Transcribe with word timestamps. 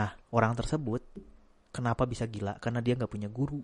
Nah, 0.00 0.16
orang 0.32 0.56
tersebut 0.56 1.04
kenapa 1.68 2.08
bisa 2.08 2.24
gila? 2.24 2.56
Karena 2.56 2.80
dia 2.80 2.96
nggak 2.96 3.12
punya 3.12 3.28
guru. 3.28 3.60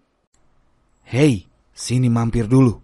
Hei, 1.09 1.49
sini 1.73 2.12
mampir 2.12 2.45
dulu. 2.45 2.77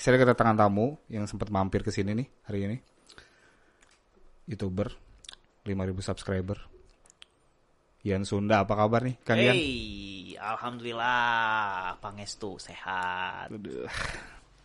Saya 0.00 0.16
kedatangan 0.16 0.56
tamu 0.56 0.96
yang 1.12 1.28
sempat 1.28 1.52
mampir 1.52 1.84
ke 1.84 1.92
sini 1.92 2.16
nih 2.16 2.28
hari 2.48 2.64
ini. 2.64 2.76
YouTuber 4.48 4.88
5000 5.68 6.00
subscriber. 6.00 6.56
Ian 8.08 8.24
Sunda, 8.24 8.64
apa 8.64 8.72
kabar 8.72 9.04
nih 9.04 9.20
Kang? 9.20 9.36
Hey, 9.36 10.32
alhamdulillah, 10.40 12.00
Pangestu 12.00 12.56
sehat, 12.56 13.52
Aduh, 13.52 13.84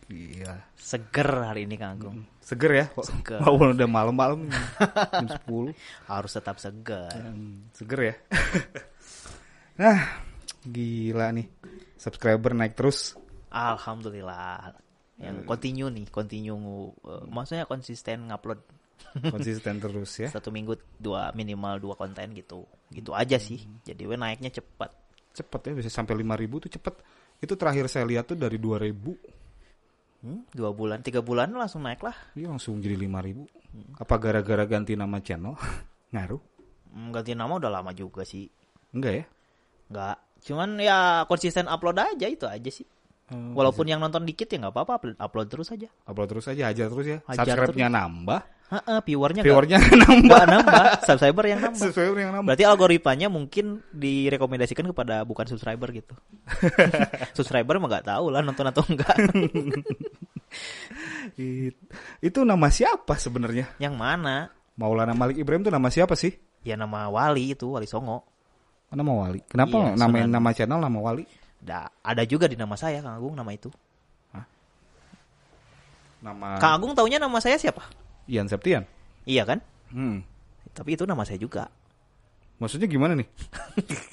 Iya. 0.08 0.68
seger 0.76 1.30
hari 1.48 1.64
ini 1.64 1.80
Kang 1.80 1.96
Agung. 1.96 2.18
Seger 2.44 2.72
ya? 2.72 2.86
Seger. 3.00 3.40
Walaupun 3.44 3.72
udah 3.72 3.88
malam-malam 3.88 4.40
jam 5.20 5.28
10. 5.28 5.72
Harus 6.08 6.32
tetap 6.36 6.56
seger. 6.60 7.12
Hmm, 7.12 7.72
seger 7.72 8.00
ya. 8.12 8.14
nah, 9.80 9.98
gila 10.68 11.32
nih. 11.32 11.48
Subscriber 11.96 12.52
naik 12.52 12.76
terus. 12.76 13.16
Alhamdulillah. 13.48 14.76
Yang 15.16 15.46
continue 15.46 15.88
nih, 15.88 16.06
continue 16.10 16.90
uh, 17.06 17.24
maksudnya 17.30 17.64
konsisten 17.70 18.28
ngupload 18.28 18.60
Konsisten 19.14 19.78
terus 19.78 20.10
ya. 20.18 20.26
satu 20.30 20.50
minggu 20.50 20.74
dua 20.98 21.30
minimal 21.38 21.78
dua 21.78 21.94
konten 21.94 22.34
gitu. 22.34 22.66
Gitu 22.90 23.14
aja 23.14 23.38
sih. 23.38 23.62
Jadi 23.86 24.10
we 24.10 24.18
naiknya 24.18 24.50
cepat. 24.50 24.90
Cepet 25.34 25.60
ya, 25.70 25.72
bisa 25.74 25.90
sampai 25.90 26.14
5000 26.18 26.62
tuh 26.66 26.70
cepet. 26.78 26.94
Itu 27.42 27.54
terakhir 27.58 27.86
saya 27.90 28.06
lihat 28.06 28.30
tuh 28.30 28.38
dari 28.38 28.58
2000. 28.58 29.43
Hmm, 30.24 30.40
dua 30.56 30.72
bulan, 30.72 31.04
tiga 31.04 31.20
bulan 31.20 31.52
langsung 31.52 31.84
naik 31.84 32.00
lah. 32.00 32.16
Iya 32.32 32.48
langsung 32.48 32.80
jadi 32.80 32.96
5000. 32.96 34.00
Apa 34.00 34.16
gara-gara 34.16 34.64
ganti 34.64 34.96
nama 34.96 35.20
channel? 35.20 35.52
Ngaruh? 36.16 36.40
Hmm, 36.96 37.12
ganti 37.12 37.36
nama 37.36 37.52
udah 37.60 37.68
lama 37.68 37.92
juga 37.92 38.24
sih. 38.24 38.48
Enggak 38.96 39.12
ya? 39.12 39.24
Nggak. 39.92 40.16
Cuman 40.48 40.80
ya 40.80 41.28
konsisten 41.28 41.68
upload 41.68 42.00
aja 42.00 42.24
itu 42.24 42.48
aja 42.48 42.70
sih. 42.72 42.88
Oh, 43.32 43.56
Walaupun 43.56 43.88
yang 43.88 44.00
nonton 44.00 44.24
dikit 44.24 44.48
ya 44.48 44.64
nggak 44.64 44.72
apa-apa 44.72 45.16
upload, 45.16 45.48
terus 45.48 45.68
aja. 45.72 45.88
Upload 46.08 46.28
terus 46.28 46.48
aja, 46.48 46.72
hajar 46.72 46.88
terus 46.92 47.06
ya. 47.08 47.18
Subscribe-nya 47.24 47.88
nambah, 47.88 48.40
Heeh, 48.64 48.98
viewernya 49.04 49.42
viewernya 49.44 49.76
nambah. 50.02 50.24
nggak 50.24 50.44
nambah, 50.48 50.84
subscriber 51.04 51.44
yang 51.46 51.60
nambah. 51.60 51.78
Subscriber 51.78 52.16
yang 52.18 52.32
nambah. 52.32 52.48
Berarti 52.48 52.64
algoritmanya 52.64 53.28
mungkin 53.28 53.84
direkomendasikan 53.92 54.88
kepada 54.88 55.22
bukan 55.22 55.44
subscriber 55.46 55.92
gitu. 55.92 56.14
subscriber 57.36 57.76
mah 57.76 57.88
nggak 57.92 58.06
tahu 58.08 58.32
lah 58.32 58.40
nonton 58.40 58.64
atau 58.66 58.82
enggak. 58.84 59.14
It- 61.36 61.78
Itu 62.20 62.42
nama 62.42 62.68
siapa 62.68 63.14
sebenarnya? 63.14 63.74
yang 63.76 63.94
mana? 63.94 64.48
Maulana 64.74 65.14
Malik 65.14 65.38
Ibrahim 65.38 65.62
tuh 65.62 65.70
nama 65.70 65.86
siapa 65.86 66.14
sih? 66.14 66.34
Ya 66.64 66.74
nama 66.74 67.06
Wali 67.06 67.54
itu, 67.54 67.68
Wali 67.68 67.86
Songo. 67.86 68.24
Nama 68.90 69.06
Wali. 69.06 69.42
Kenapa 69.44 69.74
Iya, 69.74 69.94
namain 69.94 70.26
Sunan. 70.26 70.34
nama 70.34 70.50
channel 70.50 70.80
nama 70.80 70.98
Wali? 70.98 71.24
Da, 71.60 71.86
ada 72.00 72.22
juga 72.24 72.46
di 72.46 72.54
nama 72.54 72.74
saya 72.74 73.00
Kang 73.00 73.14
Agung 73.14 73.34
nama 73.34 73.50
itu. 73.50 73.68
Nama 76.24 76.56
Kang 76.56 76.72
Agung 76.74 76.92
taunya 76.96 77.20
nama 77.20 77.36
saya 77.38 77.60
siapa? 77.60 77.84
Ian 78.26 78.48
Septian. 78.48 78.84
Iya 79.24 79.44
kan? 79.44 79.58
Hmm. 79.90 80.24
Tapi 80.72 80.96
itu 80.96 81.04
nama 81.04 81.22
saya 81.22 81.36
juga. 81.36 81.68
Maksudnya 82.58 82.86
gimana 82.86 83.14
nih? 83.14 83.28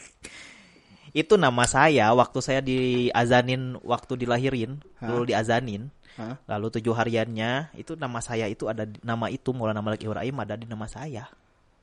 Itu 1.12 1.36
nama 1.36 1.68
saya 1.68 2.08
waktu 2.16 2.40
saya 2.40 2.64
diazanin 2.64 3.76
waktu 3.84 4.16
dilahirin, 4.16 4.80
Hah? 4.96 5.12
dulu 5.12 5.28
diazanin. 5.28 5.92
Hah? 6.16 6.40
Lalu 6.48 6.80
tujuh 6.80 6.92
hariannya 6.92 7.72
itu 7.74 7.96
nama 7.96 8.20
saya 8.20 8.48
itu 8.48 8.68
ada 8.68 8.84
di- 8.84 9.00
nama 9.00 9.28
itu 9.28 9.52
Maulana 9.52 9.80
Malik 9.80 10.04
Ibrahim 10.04 10.36
ada 10.40 10.56
di 10.56 10.64
nama 10.64 10.88
saya. 10.88 11.28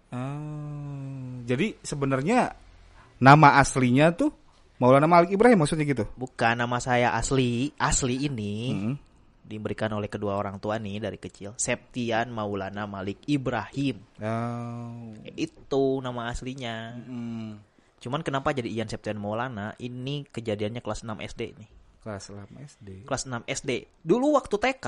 Ah, 0.09 0.41
jadi 1.45 1.77
sebenarnya 1.81 2.57
nama 3.19 3.61
aslinya 3.61 4.13
tuh 4.13 4.33
Maulana 4.81 5.05
Malik 5.05 5.33
Ibrahim 5.33 5.61
maksudnya 5.61 5.85
gitu. 5.85 6.05
Bukan 6.15 6.57
nama 6.57 6.77
saya 6.79 7.13
asli, 7.13 7.73
asli 7.77 8.25
ini 8.25 8.55
Hmm. 8.71 8.95
Diberikan 9.49 9.89
oleh 9.97 10.13
kedua 10.13 10.37
orang 10.37 10.61
tua 10.61 10.77
nih 10.77 11.01
dari 11.01 11.17
kecil. 11.17 11.57
Septian 11.57 12.29
Maulana 12.29 12.85
Malik 12.85 13.25
Ibrahim. 13.25 14.05
Oh. 14.21 15.17
Itu 15.25 16.05
nama 16.05 16.29
aslinya. 16.29 16.93
Hmm. 17.01 17.57
Cuman 17.99 18.21
kenapa 18.21 18.53
jadi 18.53 18.69
Ian 18.69 18.93
Septian 18.93 19.17
Maulana? 19.17 19.73
Ini 19.81 20.29
kejadiannya 20.29 20.85
kelas 20.85 21.03
6 21.03 21.17
SD 21.25 21.43
nih. 21.57 21.71
Kelas 22.05 22.31
8 22.31 22.55
SD. 22.63 22.89
Kelas 23.09 23.25
6 23.27 23.43
SD. 23.49 23.71
Dulu 24.05 24.39
waktu 24.39 24.55
TK, 24.55 24.87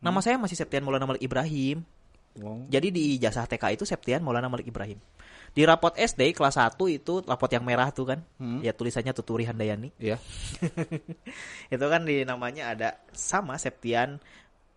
nama 0.00 0.18
saya 0.24 0.40
masih 0.40 0.56
Septian 0.56 0.86
Maulana 0.86 1.04
Malik 1.04 1.26
Ibrahim. 1.26 1.84
Wow. 2.36 2.68
Jadi 2.68 2.88
di 2.92 3.02
ijazah 3.16 3.48
TK 3.48 3.76
itu 3.76 3.84
Septian 3.84 4.24
Maulana 4.24 4.48
Malik 4.48 4.68
Ibrahim. 4.68 4.96
Di 5.56 5.64
rapot 5.64 5.96
SD 5.96 6.36
kelas 6.36 6.60
1 6.60 6.76
itu 6.92 7.24
rapot 7.24 7.48
yang 7.48 7.64
merah 7.64 7.88
tuh 7.88 8.12
kan. 8.12 8.20
Hmm. 8.36 8.60
Ya 8.60 8.76
tulisannya 8.76 9.16
Tuturi 9.16 9.48
Handayani. 9.48 9.88
Iya. 9.96 10.20
itu 11.74 11.86
kan 11.88 12.04
di 12.04 12.28
namanya 12.28 12.76
ada 12.76 13.00
sama 13.16 13.56
Septian 13.56 14.20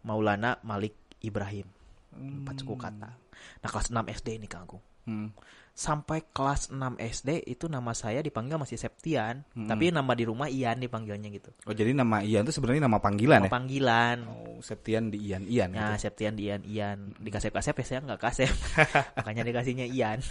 Maulana 0.08 0.56
Malik 0.64 0.96
Ibrahim. 1.20 1.68
Empat 2.16 2.64
suku 2.64 2.80
kata. 2.80 3.12
Nah 3.60 3.70
kelas 3.70 3.92
6 3.92 4.08
SD 4.24 4.40
ini 4.40 4.48
Kang 4.48 4.64
Agung. 4.64 4.84
Hmm. 5.04 5.36
Sampai 5.80 6.28
kelas 6.36 6.76
6 6.76 7.00
SD 7.00 7.48
itu 7.48 7.72
nama 7.72 7.96
saya 7.96 8.20
dipanggil 8.20 8.60
masih 8.60 8.76
Septian. 8.76 9.48
Tapi 9.56 9.96
nama 9.96 10.12
di 10.12 10.28
rumah 10.28 10.52
Ian 10.52 10.84
dipanggilnya 10.84 11.32
gitu. 11.32 11.56
Oh 11.64 11.72
jadi 11.72 11.96
nama 11.96 12.20
Ian 12.20 12.44
tuh 12.44 12.52
sebenarnya 12.52 12.84
nama 12.84 13.00
panggilan 13.00 13.40
Nama 13.40 13.48
ya? 13.48 13.54
panggilan. 13.56 14.18
Oh, 14.28 14.60
Septian 14.60 15.08
di 15.08 15.32
Ian 15.32 15.48
Ian 15.48 15.72
Nah, 15.72 15.96
gitu. 15.96 16.12
Septian 16.12 16.36
di 16.36 16.52
Ian 16.52 16.68
Ian. 16.68 17.16
Dikasih 17.16 17.56
kasih 17.56 17.72
ya 17.72 17.84
saya 17.88 18.00
nggak 18.04 18.20
kasih. 18.20 18.52
Makanya 19.24 19.48
dikasihnya 19.48 19.88
Ian. 19.88 20.20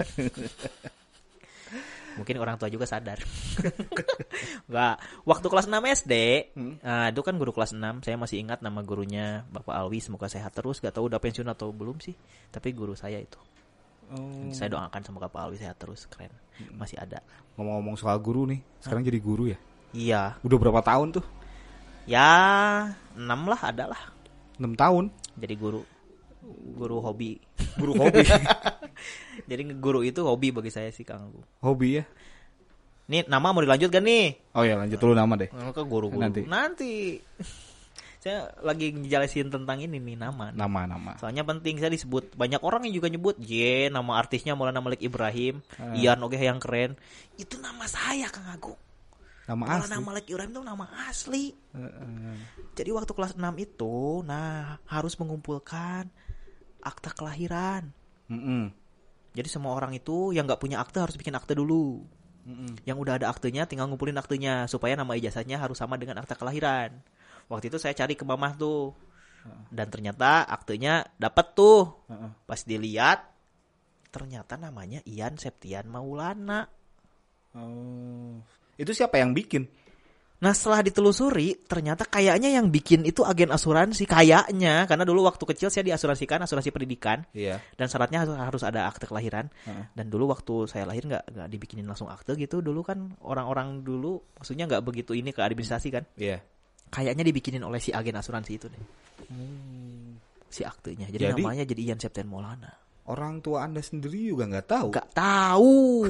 Mungkin 2.20 2.36
orang 2.42 2.58
tua 2.58 2.66
juga 2.66 2.84
sadar. 2.84 3.22
Nggak. 4.68 4.94
Waktu 5.22 5.46
kelas 5.46 5.66
6 5.70 6.02
SD, 6.02 6.14
nah, 6.82 7.08
itu 7.14 7.22
kan 7.22 7.38
guru 7.38 7.54
kelas 7.54 7.72
6. 7.78 8.02
Saya 8.02 8.18
masih 8.18 8.42
ingat 8.42 8.58
nama 8.58 8.82
gurunya 8.82 9.46
Bapak 9.54 9.70
Alwi. 9.70 10.02
Semoga 10.02 10.26
sehat 10.26 10.50
terus. 10.50 10.82
Gak 10.82 10.98
tahu 10.98 11.06
udah 11.06 11.22
pensiun 11.22 11.46
atau 11.46 11.70
belum 11.70 12.02
sih. 12.02 12.18
Tapi 12.50 12.74
guru 12.74 12.98
saya 12.98 13.22
itu. 13.22 13.38
Oh. 14.08 14.48
Saya 14.56 14.72
doakan 14.72 15.02
semoga 15.04 15.28
Pak 15.28 15.40
Alwi 15.48 15.56
sehat 15.60 15.76
terus. 15.76 16.08
Keren. 16.08 16.32
Masih 16.74 16.96
ada. 16.96 17.20
Ngomong-ngomong 17.54 17.96
soal 18.00 18.16
guru 18.22 18.48
nih, 18.48 18.60
sekarang 18.80 19.04
jadi 19.04 19.18
guru 19.20 19.50
ya? 19.52 19.58
Iya. 19.92 20.22
Udah 20.44 20.58
berapa 20.58 20.80
tahun 20.80 21.20
tuh? 21.20 21.24
Ya, 22.08 22.28
6 23.12 23.24
lah 23.24 23.60
ada 23.60 23.84
lah. 23.92 24.02
6 24.56 24.72
tahun. 24.74 25.12
Jadi 25.36 25.54
guru. 25.60 25.84
Guru 26.76 27.04
hobi. 27.04 27.36
Guru 27.76 27.92
hobi. 28.00 28.24
Jadi 29.50 29.62
guru 29.78 30.00
itu 30.02 30.24
hobi 30.24 30.50
bagi 30.50 30.72
saya 30.72 30.90
sih 30.90 31.06
Kang 31.06 31.30
Agung. 31.30 31.46
hobi 31.62 32.02
ya? 32.02 32.04
Nih 33.08 33.24
nama 33.24 33.52
mau 33.56 33.64
dilanjut 33.64 33.88
kan 33.88 34.04
nih? 34.04 34.36
Oh 34.52 34.64
ya 34.64 34.76
lanjut 34.76 35.00
dulu 35.00 35.16
nama 35.16 35.32
deh. 35.38 35.48
Ke 35.48 35.82
guru-guru. 35.84 36.20
Nanti. 36.20 36.44
Nanti. 36.44 36.94
Saya 38.18 38.50
lagi 38.66 38.90
ngejelasin 38.90 39.48
tentang 39.48 39.78
ini 39.78 40.02
nih 40.02 40.18
nama. 40.18 40.50
Nama-nama. 40.50 41.14
Soalnya 41.22 41.46
penting 41.46 41.78
saya 41.78 41.94
disebut 41.94 42.34
banyak 42.34 42.58
orang 42.66 42.82
yang 42.90 42.98
juga 42.98 43.08
nyebut 43.08 43.38
J 43.38 43.86
nama 43.94 44.18
artisnya 44.18 44.58
Maulana 44.58 44.82
Malik 44.82 45.02
Ibrahim, 45.06 45.62
Ah. 45.78 45.94
Ian 45.94 46.18
oke 46.26 46.34
yang 46.34 46.58
keren. 46.58 46.98
Itu 47.38 47.62
nama 47.62 47.86
saya 47.86 48.26
Kang 48.28 48.50
Agung. 48.50 48.78
Nama 49.46 49.62
Maulana 49.64 49.86
asli. 49.86 50.04
Malik 50.04 50.26
Ibrahim 50.26 50.50
itu 50.50 50.62
nama 50.66 50.86
asli. 51.06 51.44
Heeh. 51.72 52.36
Jadi 52.74 52.90
waktu 52.90 53.12
kelas 53.14 53.38
6 53.38 53.54
itu, 53.62 54.26
nah 54.26 54.82
harus 54.90 55.14
mengumpulkan 55.16 56.10
akta 56.82 57.14
kelahiran. 57.14 57.90
Mm-mm. 58.28 58.70
Jadi 59.32 59.48
semua 59.48 59.78
orang 59.78 59.94
itu 59.94 60.34
yang 60.34 60.50
nggak 60.50 60.58
punya 60.58 60.82
akte 60.82 60.98
harus 60.98 61.14
bikin 61.14 61.38
akte 61.38 61.54
dulu. 61.54 62.02
Mm-mm. 62.44 62.82
Yang 62.82 62.96
udah 62.98 63.14
ada 63.22 63.26
aktenya 63.30 63.64
tinggal 63.70 63.86
ngumpulin 63.86 64.18
aktenya 64.18 64.66
supaya 64.66 64.98
nama 64.98 65.14
ijazahnya 65.14 65.62
harus 65.62 65.78
sama 65.78 65.94
dengan 65.94 66.18
akta 66.18 66.34
kelahiran. 66.34 66.98
Waktu 67.48 67.72
itu 67.72 67.78
saya 67.80 67.96
cari 67.96 68.14
ke 68.14 68.24
mamah 68.24 68.52
tuh. 68.54 68.92
Dan 69.72 69.88
ternyata 69.88 70.44
aktenya 70.44 71.08
dapat 71.16 71.56
tuh. 71.56 72.04
Pas 72.44 72.60
dilihat 72.60 73.24
ternyata 74.08 74.56
namanya 74.56 75.00
Ian 75.04 75.36
Septian 75.36 75.88
Maulana. 75.88 76.68
Oh. 77.56 78.36
Itu 78.76 78.92
siapa 78.92 79.18
yang 79.18 79.32
bikin? 79.32 79.66
Nah 80.38 80.54
setelah 80.54 80.86
ditelusuri 80.86 81.66
ternyata 81.66 82.06
kayaknya 82.06 82.54
yang 82.54 82.70
bikin 82.70 83.02
itu 83.02 83.26
agen 83.26 83.50
asuransi 83.50 84.06
kayaknya 84.06 84.86
karena 84.86 85.02
dulu 85.02 85.26
waktu 85.26 85.42
kecil 85.50 85.66
saya 85.66 85.82
diasuransikan 85.82 86.38
asuransi 86.38 86.70
pendidikan 86.70 87.26
Iya. 87.34 87.58
dan 87.74 87.90
syaratnya 87.90 88.22
harus, 88.22 88.62
ada 88.62 88.86
akte 88.86 89.10
kelahiran 89.10 89.50
Heeh. 89.66 89.90
dan 89.98 90.06
dulu 90.06 90.30
waktu 90.30 90.70
saya 90.70 90.86
lahir 90.86 91.10
nggak 91.10 91.34
nggak 91.34 91.48
dibikinin 91.50 91.90
langsung 91.90 92.06
akte 92.06 92.38
gitu 92.38 92.62
dulu 92.62 92.86
kan 92.86 93.18
orang-orang 93.18 93.82
dulu 93.82 94.22
maksudnya 94.38 94.70
nggak 94.70 94.86
begitu 94.86 95.10
ini 95.18 95.34
ke 95.34 95.42
administrasi 95.42 95.88
kan 95.90 96.06
Iya. 96.14 96.38
Kayaknya 96.88 97.24
dibikinin 97.24 97.62
oleh 97.64 97.80
si 97.80 97.92
agen 97.92 98.16
asuransi 98.16 98.52
itu 98.56 98.66
deh 98.68 98.82
si 100.48 100.64
aktenya 100.64 101.06
jadi, 101.12 101.32
Jadi- 101.32 101.44
namanya 101.44 101.64
jadi 101.68 101.82
Ian 101.92 102.00
Septian 102.00 102.28
Maulana 102.28 102.88
orang 103.08 103.40
tua 103.40 103.64
anda 103.64 103.80
sendiri 103.80 104.36
juga 104.36 104.44
nggak 104.44 104.68
tahu. 104.68 104.88
Gak 104.92 105.10
tahu. 105.16 106.04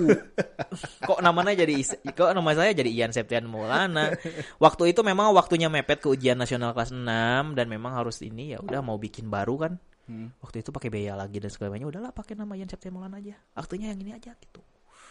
kok 1.08 1.20
namanya 1.22 1.62
jadi 1.62 1.78
kok 2.10 2.34
nama 2.34 2.50
saya 2.58 2.74
jadi 2.74 2.90
Ian 2.90 3.14
Septian 3.14 3.46
Maulana. 3.46 4.12
Waktu 4.58 4.90
itu 4.90 5.00
memang 5.06 5.30
waktunya 5.30 5.70
mepet 5.70 6.02
ke 6.02 6.10
ujian 6.10 6.34
nasional 6.34 6.74
kelas 6.74 6.90
6 6.90 7.06
dan 7.54 7.66
memang 7.70 7.94
harus 7.94 8.18
ini 8.26 8.52
ya 8.52 8.58
udah 8.58 8.82
mau 8.82 8.98
bikin 8.98 9.30
baru 9.30 9.54
kan. 9.56 9.72
Hmm. 10.10 10.34
Waktu 10.42 10.66
itu 10.66 10.74
pakai 10.74 10.90
biaya 10.90 11.14
lagi 11.14 11.38
dan 11.38 11.54
segalanya 11.54 11.86
udahlah 11.86 12.10
pakai 12.10 12.34
nama 12.34 12.58
Ian 12.58 12.66
Septian 12.66 12.90
Maulana 12.90 13.22
aja. 13.22 13.38
Aktunya 13.54 13.94
yang 13.94 14.02
ini 14.02 14.12
aja 14.18 14.34
gitu. 14.34 14.60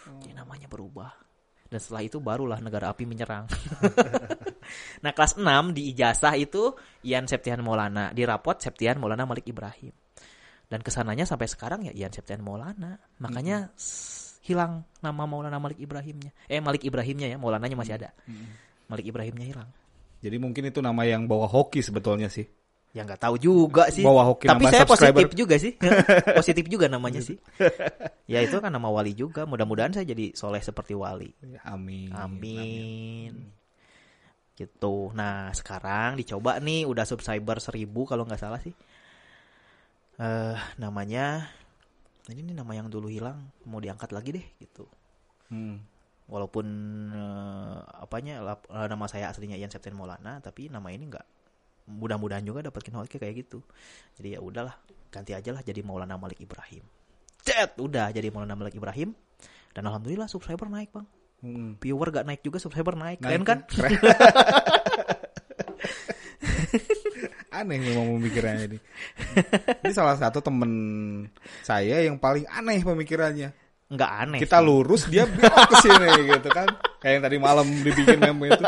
Jadi 0.07 0.35
namanya 0.35 0.67
berubah. 0.67 1.11
Dan 1.67 1.79
setelah 1.83 2.03
itu 2.03 2.17
barulah 2.19 2.63
negara 2.63 2.89
api 2.89 3.03
menyerang. 3.03 3.47
nah, 5.03 5.11
kelas 5.11 5.35
6 5.35 5.75
di 5.75 5.91
ijazah 5.91 6.33
itu 6.39 6.71
Ian 7.03 7.27
Septian 7.27 7.59
Maulana, 7.59 8.15
di 8.15 8.23
rapot 8.23 8.55
Septian 8.55 8.97
Maulana 8.97 9.27
Malik 9.27 9.47
Ibrahim. 9.47 9.91
Dan 10.67 10.83
ke 10.83 10.91
sananya 10.91 11.23
sampai 11.23 11.47
sekarang 11.47 11.83
ya 11.87 11.91
Ian 11.95 12.11
Septian 12.11 12.39
Maulana. 12.39 12.99
Makanya 13.19 13.71
s- 13.75 14.39
hilang 14.43 14.87
nama 14.99 15.23
Maulana 15.27 15.59
Malik 15.59 15.79
Ibrahimnya. 15.79 16.31
Eh 16.47 16.59
Malik 16.59 16.83
Ibrahimnya 16.83 17.27
ya, 17.31 17.37
Maulananya 17.39 17.75
masih 17.75 17.95
ada. 17.99 18.15
Malik 18.87 19.07
Ibrahimnya 19.11 19.43
hilang. 19.47 19.69
Jadi 20.23 20.37
mungkin 20.39 20.71
itu 20.71 20.79
nama 20.79 21.03
yang 21.03 21.27
bawa 21.27 21.45
hoki 21.45 21.83
sebetulnya 21.83 22.31
sih. 22.31 22.47
Ya 22.97 23.05
nggak 23.05 23.21
tahu 23.21 23.38
juga 23.38 23.94
sih. 23.94 24.01
Bawa 24.01 24.25
hoki 24.25 24.49
Tapi 24.49 24.65
saya 24.65 24.81
subscriber. 24.89 25.21
positif 25.21 25.29
juga 25.38 25.55
sih. 25.61 25.71
positif 26.41 26.65
juga 26.65 26.89
namanya 26.89 27.21
sih. 27.21 27.38
Ya 28.27 28.44
itu 28.44 28.57
kan 28.59 28.73
nama 28.73 28.89
wali 28.91 29.13
juga. 29.15 29.45
Mudah-mudahan 29.47 29.94
saya 29.95 30.03
jadi 30.03 30.35
soleh 30.35 30.59
seperti 30.59 30.91
wali. 30.97 31.31
Amin. 31.63 32.11
Amin. 32.11 33.31
Gitu. 34.51 34.95
Nah, 35.15 35.53
sekarang 35.53 36.19
dicoba 36.19 36.59
nih 36.59 36.83
udah 36.83 37.05
subscriber 37.07 37.61
1000 37.61 37.88
kalau 38.03 38.27
nggak 38.27 38.41
salah 38.41 38.59
sih. 38.59 38.73
Eh, 40.17 40.57
namanya 40.75 41.45
ini 42.27 42.41
nih 42.41 42.55
nama 42.57 42.73
yang 42.75 42.89
dulu 42.89 43.07
hilang 43.07 43.47
mau 43.63 43.79
diangkat 43.79 44.11
lagi 44.11 44.35
deh 44.35 44.45
gitu. 44.59 44.83
Hmm. 45.47 45.79
Walaupun 46.27 46.65
eh, 47.15 47.77
apanya 48.03 48.43
lap- 48.43 48.67
eh, 48.67 48.88
nama 48.89 49.05
saya 49.07 49.31
aslinya 49.31 49.55
Ian 49.55 49.71
Septian 49.71 49.95
Maulana, 49.95 50.43
tapi 50.43 50.67
nama 50.67 50.89
ini 50.91 51.07
nggak 51.07 51.37
mudah-mudahan 51.88 52.44
juga 52.44 52.62
dapetin 52.68 52.95
hoki 53.00 53.18
kayak 53.18 53.48
gitu. 53.48 53.63
Jadi 54.19 54.36
ya 54.36 54.39
udahlah, 54.44 54.75
ganti 55.10 55.31
aja 55.31 55.56
lah 55.56 55.63
jadi 55.63 55.80
Maulana 55.81 56.19
Malik 56.19 56.44
Ibrahim. 56.44 56.84
Cet, 57.42 57.80
udah 57.80 58.12
jadi 58.12 58.28
Maulana 58.30 58.60
Malik 58.60 58.75
Ibrahim. 58.75 59.16
Dan 59.72 59.88
alhamdulillah 59.88 60.28
subscriber 60.28 60.68
naik, 60.68 60.92
Bang. 60.92 61.07
Hmm. 61.39 61.78
Viewer 61.80 62.10
gak 62.12 62.25
naik 62.28 62.42
juga, 62.44 62.57
subscriber 62.60 62.98
naik. 62.98 63.24
Keren 63.24 63.42
Naik 63.42 63.48
kan? 63.48 63.60
Keren. 63.69 63.92
aneh 67.57 67.78
memang 67.81 68.22
pemikirannya 68.22 68.66
ini. 68.69 68.80
Ini 69.81 69.94
salah 69.94 70.13
satu 70.19 70.39
temen 70.45 70.72
saya 71.66 72.06
yang 72.06 72.22
paling 72.22 72.45
aneh 72.45 72.86
pemikirannya. 72.86 73.50
Nggak 73.89 74.12
aneh. 74.28 74.39
Kita 74.44 74.62
sih. 74.62 74.66
lurus 74.68 75.01
dia 75.10 75.25
belok 75.25 75.66
ke 75.74 75.75
sini 75.81 76.10
gitu 76.38 76.50
kan. 76.54 76.68
Kayak 76.97 77.13
yang 77.13 77.23
tadi 77.29 77.38
malam 77.38 77.67
dibikin 77.85 78.17
meme 78.17 78.49
itu. 78.49 78.63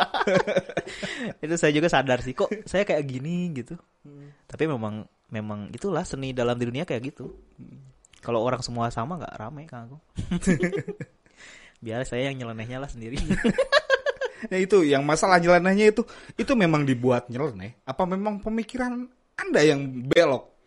itu 1.45 1.55
saya 1.57 1.71
juga 1.73 1.89
sadar 1.89 2.21
sih 2.21 2.37
kok 2.37 2.49
saya 2.69 2.85
kayak 2.85 3.03
gini 3.09 3.49
gitu. 3.57 3.73
Tapi 4.45 4.69
memang 4.69 5.05
memang 5.33 5.73
itulah 5.73 6.05
seni 6.05 6.33
dalam 6.33 6.57
di 6.57 6.69
dunia 6.69 6.85
kayak 6.85 7.13
gitu. 7.13 7.33
Kalau 8.21 8.45
orang 8.45 8.61
semua 8.61 8.93
sama 8.93 9.17
nggak 9.17 9.35
rame 9.39 9.65
Kang 9.65 9.89
Agung. 9.89 10.03
Biar 11.83 12.03
saya 12.05 12.29
yang 12.29 12.43
nyelenehnya 12.43 12.77
lah 12.77 12.91
sendiri. 12.91 13.17
Nah 14.51 14.59
itu 14.65 14.85
yang 14.85 15.01
masalah 15.01 15.41
nyelenehnya 15.41 15.89
itu 15.89 16.05
itu 16.37 16.53
memang 16.53 16.85
dibuat 16.85 17.31
nyeleneh 17.33 17.81
apa 17.87 18.03
memang 18.05 18.43
pemikiran 18.43 19.09
Anda 19.39 19.61
yang 19.63 20.05
belok? 20.05 20.59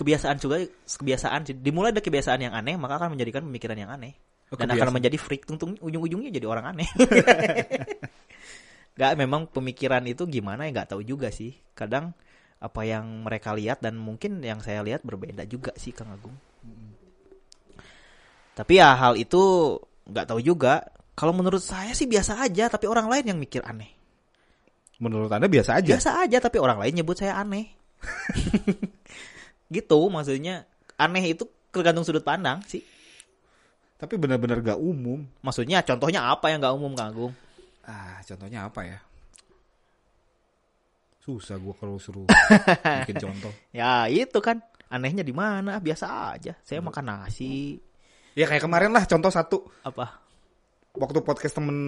kebiasaan 0.00 0.40
juga 0.40 0.64
kebiasaan 0.64 1.60
dimulai 1.60 1.92
dari 1.92 2.00
kebiasaan 2.00 2.40
yang 2.40 2.56
aneh 2.56 2.80
maka 2.80 2.96
akan 2.96 3.12
menjadikan 3.12 3.44
pemikiran 3.44 3.76
yang 3.76 3.92
aneh 3.92 4.16
Dan 4.50 4.66
akan 4.66 4.74
kebiasaan. 4.74 4.94
menjadi 4.98 5.16
freak 5.18 5.46
tungtung 5.46 5.78
ujung-ujungnya 5.78 6.34
jadi 6.34 6.46
orang 6.50 6.74
aneh. 6.74 6.88
Gak 8.98 9.14
memang 9.14 9.46
pemikiran 9.46 10.02
itu 10.10 10.26
gimana 10.26 10.66
ya 10.66 10.74
nggak 10.74 10.90
tahu 10.92 11.06
juga 11.06 11.30
sih. 11.30 11.54
Kadang 11.72 12.12
apa 12.60 12.82
yang 12.84 13.24
mereka 13.24 13.54
lihat 13.54 13.80
dan 13.80 13.96
mungkin 13.96 14.42
yang 14.42 14.60
saya 14.60 14.82
lihat 14.82 15.06
berbeda 15.06 15.46
juga 15.46 15.72
sih 15.78 15.94
Kang 15.94 16.12
Agung. 16.12 16.34
Tapi 18.52 18.72
ya 18.76 18.92
hal 18.98 19.16
itu 19.16 19.40
nggak 20.10 20.26
tahu 20.34 20.42
juga. 20.42 20.84
Kalau 21.14 21.32
menurut 21.32 21.62
saya 21.62 21.94
sih 21.94 22.10
biasa 22.10 22.42
aja 22.42 22.66
tapi 22.68 22.90
orang 22.90 23.08
lain 23.08 23.32
yang 23.32 23.38
mikir 23.40 23.64
aneh. 23.64 23.88
Menurut 25.00 25.32
Anda 25.32 25.48
biasa 25.48 25.80
aja? 25.80 25.96
biasa 25.96 26.10
aja 26.26 26.36
tapi 26.44 26.60
orang 26.60 26.76
lain 26.76 27.00
nyebut 27.00 27.16
saya 27.16 27.40
aneh. 27.40 27.72
Gitu 29.72 29.98
maksudnya 30.12 30.68
aneh 31.00 31.32
itu 31.32 31.48
tergantung 31.72 32.04
sudut 32.04 32.26
pandang 32.26 32.60
sih 32.68 32.84
Tapi 34.00 34.16
benar-benar 34.16 34.64
gak 34.64 34.80
umum. 34.80 35.20
maksudnya 35.40 35.84
contohnya 35.84 36.24
apa 36.26 36.48
yang 36.48 36.58
nggak 36.58 36.72
umum 36.72 36.92
Kang 36.92 37.12
Agung 37.12 37.32
Ah, 37.82 38.16
contohnya 38.22 38.64
apa 38.64 38.80
ya? 38.82 38.98
Susah 41.20 41.56
gua 41.56 41.74
kalau 41.74 42.00
suruh 42.00 42.24
bikin 43.04 43.20
contoh. 43.20 43.52
ya 43.70 44.08
itu 44.08 44.38
kan 44.40 44.56
anehnya 44.88 45.20
di 45.20 45.30
mana 45.30 45.76
biasa 45.76 46.06
aja 46.34 46.56
saya 46.58 46.80
makan 46.80 47.04
nasi 47.06 47.76
Ya 48.32 48.46
kayak 48.46 48.62
kemarin 48.62 48.90
lah 48.90 49.04
contoh 49.04 49.28
satu. 49.28 49.58
apa 49.82 50.16
Waktu 50.90 51.20
podcast 51.20 51.54
temen 51.54 51.78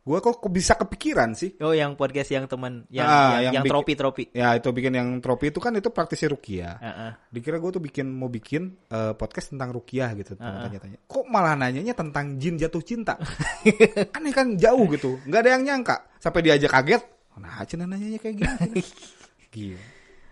gua 0.00 0.18
kok, 0.18 0.40
bisa 0.48 0.74
kepikiran 0.74 1.32
sih? 1.32 1.54
oh 1.60 1.70
yang 1.70 1.92
podcast 1.92 2.28
yang 2.28 2.44
teman 2.44 2.88
yang 2.88 3.04
Ah, 3.04 3.12
yang, 3.12 3.52
yang 3.52 3.52
yang 3.52 3.62
bikin- 3.62 3.72
tropi 3.72 3.92
tropi 3.94 4.24
Ya 4.32 4.48
itu 4.54 4.68
bikin 4.68 4.92
yang 4.92 5.08
tropi 5.18 5.48
itu 5.48 5.58
kan 5.58 5.72
itu 5.72 5.88
praktisi 5.88 6.24
rukia. 6.24 6.76
Heeh. 6.76 7.10
Dikira 7.28 7.56
gue 7.56 7.70
tuh 7.70 7.80
bikin 7.80 8.08
mau 8.08 8.26
bikin 8.26 8.80
eh, 8.86 9.12
podcast 9.12 9.52
tentang 9.52 9.70
rukiah 9.70 10.08
gitu 10.14 10.34
Ah. 10.36 10.64
tanya-tanya. 10.64 10.98
Kok 11.04 11.24
malah 11.26 11.54
nanyanya 11.54 11.92
tentang 11.92 12.34
jin 12.36 12.56
jatuh 12.56 12.80
cinta? 12.80 13.20
Aneh 14.16 14.32
kan 14.32 14.56
jauh 14.56 14.88
gitu. 14.88 15.20
nggak 15.22 15.40
ada 15.40 15.50
yang 15.54 15.62
nyangka. 15.62 15.96
Sampai 16.16 16.40
diajak 16.42 16.70
kaget. 16.70 17.02
Nah, 17.36 17.64
Cina 17.64 17.84
nanyanya 17.84 18.18
kayak 18.18 18.36
gini. 18.36 18.82
Gila. 19.52 19.82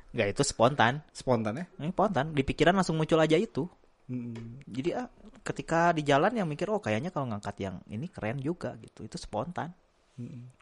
nggak 0.09 0.29
itu 0.33 0.41
spontan 0.43 1.05
Spontan 1.13 1.53
ya. 1.53 1.65
ini 1.79 1.93
spontan 1.93 2.33
di 2.33 2.41
pikiran 2.41 2.73
langsung 2.73 2.97
muncul 2.97 3.21
aja 3.21 3.37
itu 3.37 3.69
Mm. 4.09 4.65
jadi 4.65 5.05
ah, 5.05 5.13
ketika 5.45 5.93
di 5.93 6.01
jalan 6.01 6.33
yang 6.33 6.49
mikir 6.49 6.65
oh 6.73 6.81
kayaknya 6.81 7.13
kalau 7.13 7.29
ngangkat 7.29 7.61
yang 7.61 7.77
ini 7.93 8.09
keren 8.09 8.41
juga 8.41 8.73
gitu. 8.81 9.05
Itu 9.05 9.21
spontan. 9.21 9.77
Mm. 10.19 10.59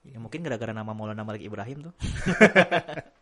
ya 0.00 0.16
mungkin 0.16 0.40
gara-gara 0.40 0.72
nama 0.72 0.96
Maulana 0.96 1.26
Malik 1.26 1.44
Ibrahim 1.44 1.90
tuh. 1.90 1.94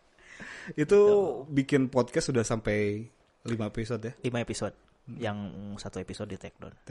Itu 0.76 1.00
bikin 1.48 1.88
podcast 1.88 2.28
sudah 2.30 2.44
sampai 2.44 3.08
5 3.42 3.56
episode 3.66 4.02
ya. 4.04 4.12
5 4.20 4.44
episode. 4.44 4.74
Yang 5.16 5.38
satu 5.80 5.96
episode 6.04 6.28
di 6.28 6.36
take 6.36 6.60
down 6.60 6.76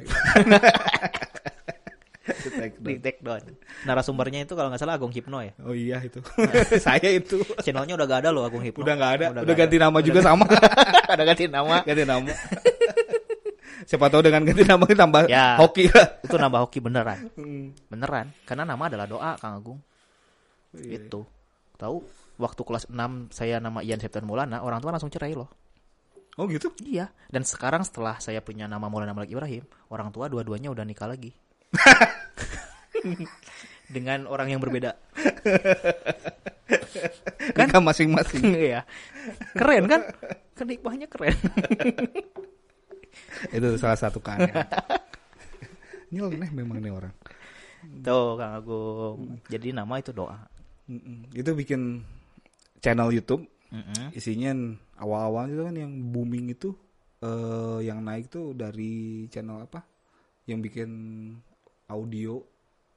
di 2.78 3.00
take 3.00 3.20
down 3.20 3.40
narasumbernya 3.84 4.44
itu 4.44 4.54
kalau 4.54 4.68
nggak 4.68 4.80
salah 4.80 4.96
Agung 4.96 5.10
Hipno 5.10 5.40
ya 5.40 5.54
Oh 5.62 5.72
iya 5.72 5.98
itu. 6.00 6.20
Saya 6.84 7.08
itu. 7.08 7.40
channelnya 7.60 7.94
udah 7.94 8.06
gak 8.06 8.20
ada 8.24 8.30
loh 8.30 8.44
Agung 8.44 8.62
Hipno 8.62 8.84
Udah 8.84 8.94
nggak 8.94 9.12
ada. 9.16 9.26
Udah, 9.32 9.42
nggak 9.44 9.58
ganti 9.58 9.78
ada. 9.78 9.86
nama 9.88 9.98
juga 10.00 10.20
sama. 10.22 10.46
udah 11.16 11.26
ganti 11.26 11.44
nama 11.48 11.76
ganti 11.82 12.04
nama. 12.04 12.32
Siapa 13.84 14.10
tahu 14.10 14.22
dengan 14.26 14.42
ganti 14.44 14.64
nama 14.64 14.84
tambah 14.84 15.24
Ya. 15.28 15.56
hoki 15.56 15.88
lah. 15.88 16.08
itu 16.26 16.36
nambah 16.36 16.60
hoki 16.66 16.80
beneran 16.80 17.20
Hmm. 17.34 17.72
beneran 17.88 18.34
karena 18.44 18.64
nama 18.64 18.84
adalah 18.84 19.06
doa 19.06 19.32
Kang 19.38 19.56
Agung 19.56 19.80
Iya. 20.74 21.00
itu 21.00 21.24
tahu 21.76 22.04
waktu 22.36 22.62
kelas 22.62 22.86
6 22.88 22.98
saya 23.30 23.58
nama 23.58 23.80
Ian 23.80 23.98
Septian 23.98 24.28
Maulana 24.28 24.60
orang 24.60 24.78
tua 24.78 24.92
langsung 24.92 25.08
cerai 25.08 25.32
loh 25.32 25.48
Oh 26.36 26.46
gitu. 26.46 26.70
iya 26.84 27.10
dan 27.28 27.42
sekarang 27.42 27.82
setelah 27.82 28.20
saya 28.20 28.42
punya 28.42 28.66
nama 28.66 28.86
Maulana 28.86 29.10
Malik 29.10 29.32
Ibrahim 29.32 29.64
orang 29.88 30.12
tua 30.12 30.28
dua-duanya 30.28 30.70
udah 30.70 30.84
nikah 30.84 31.08
lagi 31.08 31.34
dengan 33.94 34.28
orang 34.28 34.52
yang 34.52 34.60
berbeda 34.60 35.00
Kan 37.58 37.84
masing-masing. 37.84 38.44
Iya. 38.70 38.82
Keren 39.56 39.88
kan? 39.88 40.02
Kan 40.58 40.68
hikmahnya 40.68 41.08
keren. 41.08 41.36
itu 43.54 43.68
salah 43.78 43.98
satu 43.98 44.20
keanehan. 44.20 44.66
Nyeleneh 46.12 46.50
memang 46.52 46.78
nih 46.82 46.94
orang. 46.94 47.14
Tuh 48.04 48.36
Kang 48.36 48.54
Agung. 48.58 49.20
Jadi 49.48 49.72
nama 49.72 50.00
itu 50.00 50.12
doa. 50.12 50.38
Mm-mm. 50.88 51.28
Itu 51.36 51.52
bikin 51.52 52.00
channel 52.80 53.12
YouTube 53.12 53.44
Mm-mm. 53.68 54.16
isinya 54.16 54.56
awal-awal 55.04 55.52
itu 55.52 55.62
kan 55.68 55.76
yang 55.76 55.92
booming 56.16 56.56
itu 56.56 56.72
eh 57.20 57.84
yang 57.84 58.00
naik 58.08 58.32
tuh 58.32 58.56
dari 58.56 59.28
channel 59.28 59.68
apa? 59.68 59.84
Yang 60.48 60.60
bikin 60.72 60.90
audio 61.88 62.40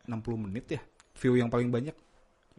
60 0.07 0.45
menit 0.47 0.67
ya. 0.79 0.81
View 1.21 1.37
yang 1.37 1.51
paling 1.53 1.69
banyak 1.69 1.95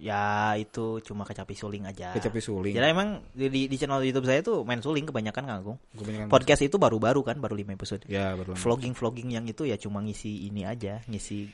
Ya 0.01 0.57
itu 0.57 0.97
cuma 1.05 1.21
kecapi 1.21 1.53
suling 1.53 1.85
aja. 1.85 2.09
kecapi 2.17 2.41
suling. 2.41 2.73
Jadi 2.73 2.89
emang 2.89 3.21
di, 3.37 3.69
di, 3.69 3.75
channel 3.77 4.01
YouTube 4.01 4.25
saya 4.25 4.41
tuh 4.41 4.65
main 4.65 4.81
suling 4.81 5.05
kebanyakan 5.05 5.45
Agung. 5.53 5.77
Kebanyakan 5.93 6.25
Podcast 6.25 6.65
itu 6.65 6.81
baru-baru 6.81 7.21
kan, 7.21 7.37
baru 7.37 7.53
5 7.53 7.77
episode. 7.77 8.01
Ya, 8.09 8.33
baru 8.33 8.57
lama. 8.57 8.61
Vlogging-vlogging 8.65 9.29
yang 9.37 9.45
itu 9.45 9.69
ya 9.69 9.77
cuma 9.77 10.01
ngisi 10.01 10.49
ini 10.49 10.65
aja, 10.65 11.05
ngisi 11.05 11.45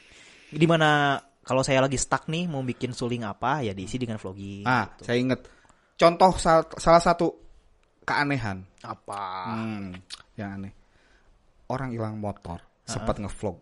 di 0.48 0.64
mana 0.64 1.20
kalau 1.44 1.60
saya 1.60 1.84
lagi 1.84 2.00
stuck 2.00 2.32
nih 2.32 2.48
mau 2.48 2.64
bikin 2.64 2.96
suling 2.96 3.28
apa 3.28 3.68
ya 3.68 3.76
diisi 3.76 4.00
dengan 4.00 4.16
vlogging. 4.16 4.64
Ah, 4.64 4.96
gitu. 4.96 5.12
saya 5.12 5.18
inget. 5.20 5.44
Contoh 6.00 6.32
sal- 6.40 6.72
salah 6.80 7.04
satu 7.04 7.36
keanehan. 8.08 8.64
Apa? 8.80 9.60
Hmm, 9.60 9.92
yang 10.40 10.56
aneh. 10.56 10.72
Orang 11.68 11.92
hilang 11.92 12.16
motor, 12.16 12.64
sempat 12.88 13.20
ngevlog. 13.20 13.60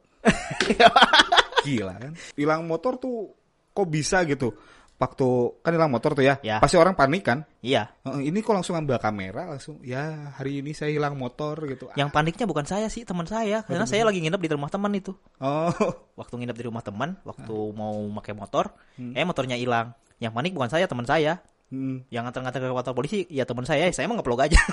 Gila 1.66 1.94
kan? 1.98 2.14
Hilang 2.38 2.62
motor 2.66 2.98
tuh 2.98 3.34
kok 3.72 3.88
bisa 3.90 4.26
gitu? 4.26 4.54
Waktu 4.96 5.28
kan 5.60 5.76
hilang 5.76 5.92
motor 5.92 6.16
tuh 6.16 6.24
ya, 6.24 6.40
Ya. 6.40 6.64
pasti 6.64 6.80
orang 6.80 6.96
panik 6.96 7.28
kan? 7.28 7.44
Iya. 7.60 7.92
Ini 8.08 8.40
kok 8.40 8.56
langsung 8.56 8.80
ambil 8.80 8.96
kamera 8.96 9.44
langsung 9.44 9.84
ya 9.84 10.32
hari 10.40 10.64
ini 10.64 10.72
saya 10.72 10.96
hilang 10.96 11.20
motor 11.20 11.60
gitu. 11.68 11.92
Yang 12.00 12.16
paniknya 12.16 12.48
bukan 12.48 12.64
saya 12.64 12.88
sih, 12.88 13.04
teman 13.04 13.28
saya. 13.28 13.68
Karena 13.68 13.84
saya 13.84 14.08
lagi 14.08 14.24
nginep 14.24 14.40
di 14.40 14.50
rumah 14.56 14.72
teman 14.72 14.96
itu. 14.96 15.12
Oh, 15.44 15.68
Waktu 16.20 16.40
nginep 16.40 16.56
di 16.56 16.66
rumah 16.72 16.80
teman, 16.80 17.20
waktu 17.28 17.56
mau 17.76 17.92
pakai 18.24 18.40
motor, 18.40 18.72
eh 18.96 19.28
motornya 19.28 19.60
hilang. 19.60 19.92
Yang 20.24 20.32
panik 20.32 20.56
bukan 20.56 20.72
saya, 20.72 20.88
teman 20.88 21.04
saya. 21.04 21.44
Hmm. 21.68 22.08
Yang 22.08 22.32
nganter-nganter 22.32 22.64
ke 22.64 22.72
kantor 22.72 22.96
polisi, 22.96 23.28
ya 23.28 23.44
teman 23.44 23.68
saya. 23.68 23.92
Saya 23.92 24.08
emang 24.08 24.24
ngeplog 24.24 24.48
aja. 24.48 24.56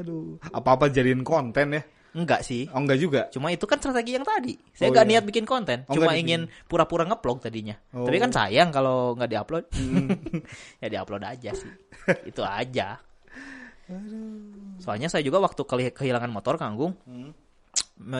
aduh, 0.00 0.40
apa-apa 0.50 0.88
jadiin 0.88 1.20
konten 1.20 1.76
ya? 1.76 1.82
Enggak 2.12 2.40
sih. 2.44 2.68
Oh 2.70 2.80
enggak 2.80 2.98
juga. 2.98 3.20
Cuma 3.28 3.48
itu 3.48 3.64
kan 3.64 3.76
strategi 3.76 4.14
yang 4.14 4.24
tadi. 4.24 4.56
Saya 4.72 4.88
Oh, 4.88 4.92
nggak 4.92 5.06
iya. 5.08 5.12
niat 5.16 5.24
bikin 5.24 5.44
konten, 5.44 5.84
Oh, 5.88 5.96
cuma 5.96 6.12
ingin 6.14 6.46
pura-pura 6.66 7.04
ngeplog 7.04 7.40
tadinya. 7.40 7.74
Oh. 7.92 8.04
Tapi 8.04 8.20
kan 8.20 8.30
sayang 8.30 8.68
kalau 8.68 9.16
nggak 9.16 9.30
diupload. 9.30 9.64
ya 10.82 10.88
diupload 10.88 11.24
aja 11.24 11.50
sih. 11.52 11.70
itu 12.30 12.42
aja. 12.42 13.00
Soalnya 14.78 15.08
saya 15.08 15.20
juga 15.20 15.38
waktu 15.38 15.62
kehilangan 15.92 16.30
motor 16.30 16.56
Kang 16.56 16.74
Agung, 16.74 16.94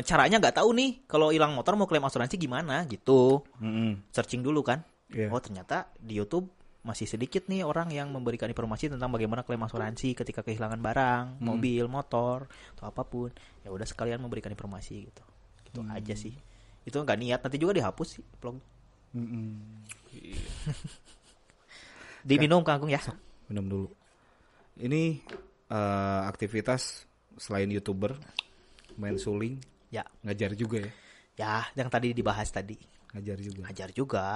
caranya 0.05 0.37
nggak 0.39 0.57
tahu 0.61 0.71
nih 0.77 0.91
kalau 1.09 1.33
hilang 1.33 1.53
motor 1.53 1.75
mau 1.75 1.89
klaim 1.89 2.05
asuransi 2.05 2.37
gimana 2.37 2.85
gitu. 2.87 3.41
Mm-mm. 3.59 4.09
Searching 4.13 4.45
dulu 4.45 4.61
kan. 4.61 4.85
Iya. 5.13 5.29
Oh 5.29 5.41
ternyata 5.41 5.93
di 5.97 6.17
YouTube 6.17 6.49
masih 6.83 7.07
sedikit 7.07 7.47
nih 7.47 7.63
orang 7.63 7.95
yang 7.95 8.11
memberikan 8.11 8.51
informasi 8.51 8.91
tentang 8.91 9.15
bagaimana 9.15 9.47
klaim 9.47 9.63
asuransi 9.63 10.19
ketika 10.19 10.43
kehilangan 10.43 10.83
barang, 10.83 11.39
mobil, 11.39 11.87
motor, 11.87 12.51
atau 12.75 12.85
apa 12.91 13.07
pun. 13.07 13.31
Ya 13.63 13.71
udah 13.71 13.87
sekalian 13.87 14.19
memberikan 14.19 14.51
informasi 14.51 15.07
gitu. 15.07 15.23
Gitu 15.71 15.79
aja 15.87 16.15
sih. 16.19 16.35
Itu 16.83 16.99
nggak 16.99 17.19
niat, 17.23 17.41
nanti 17.43 17.59
juga 17.63 17.79
dihapus 17.79 18.09
sih 18.19 18.25
vlog. 18.43 18.59
Mm-mm. 19.15 19.55
Diminum 22.29 22.67
Kang 22.67 22.83
Agung 22.83 22.91
ya. 22.91 22.99
Minum 23.47 23.67
dulu. 23.71 23.89
Ini 24.83 25.23
eh, 25.71 26.21
aktivitas 26.27 27.07
selain 27.39 27.71
youtuber, 27.71 28.19
main 28.99 29.19
suling, 29.19 29.63
Ya, 29.93 30.09
ngajar 30.25 30.57
juga 30.57 30.81
ya, 30.81 30.91
ya 31.37 31.55
yang 31.77 31.93
tadi 31.93 32.17
dibahas 32.17 32.49
tadi. 32.49 32.81
ngajar 33.13 33.37
juga. 33.45 33.69
Ngajar 33.69 33.89
juga 33.93 34.27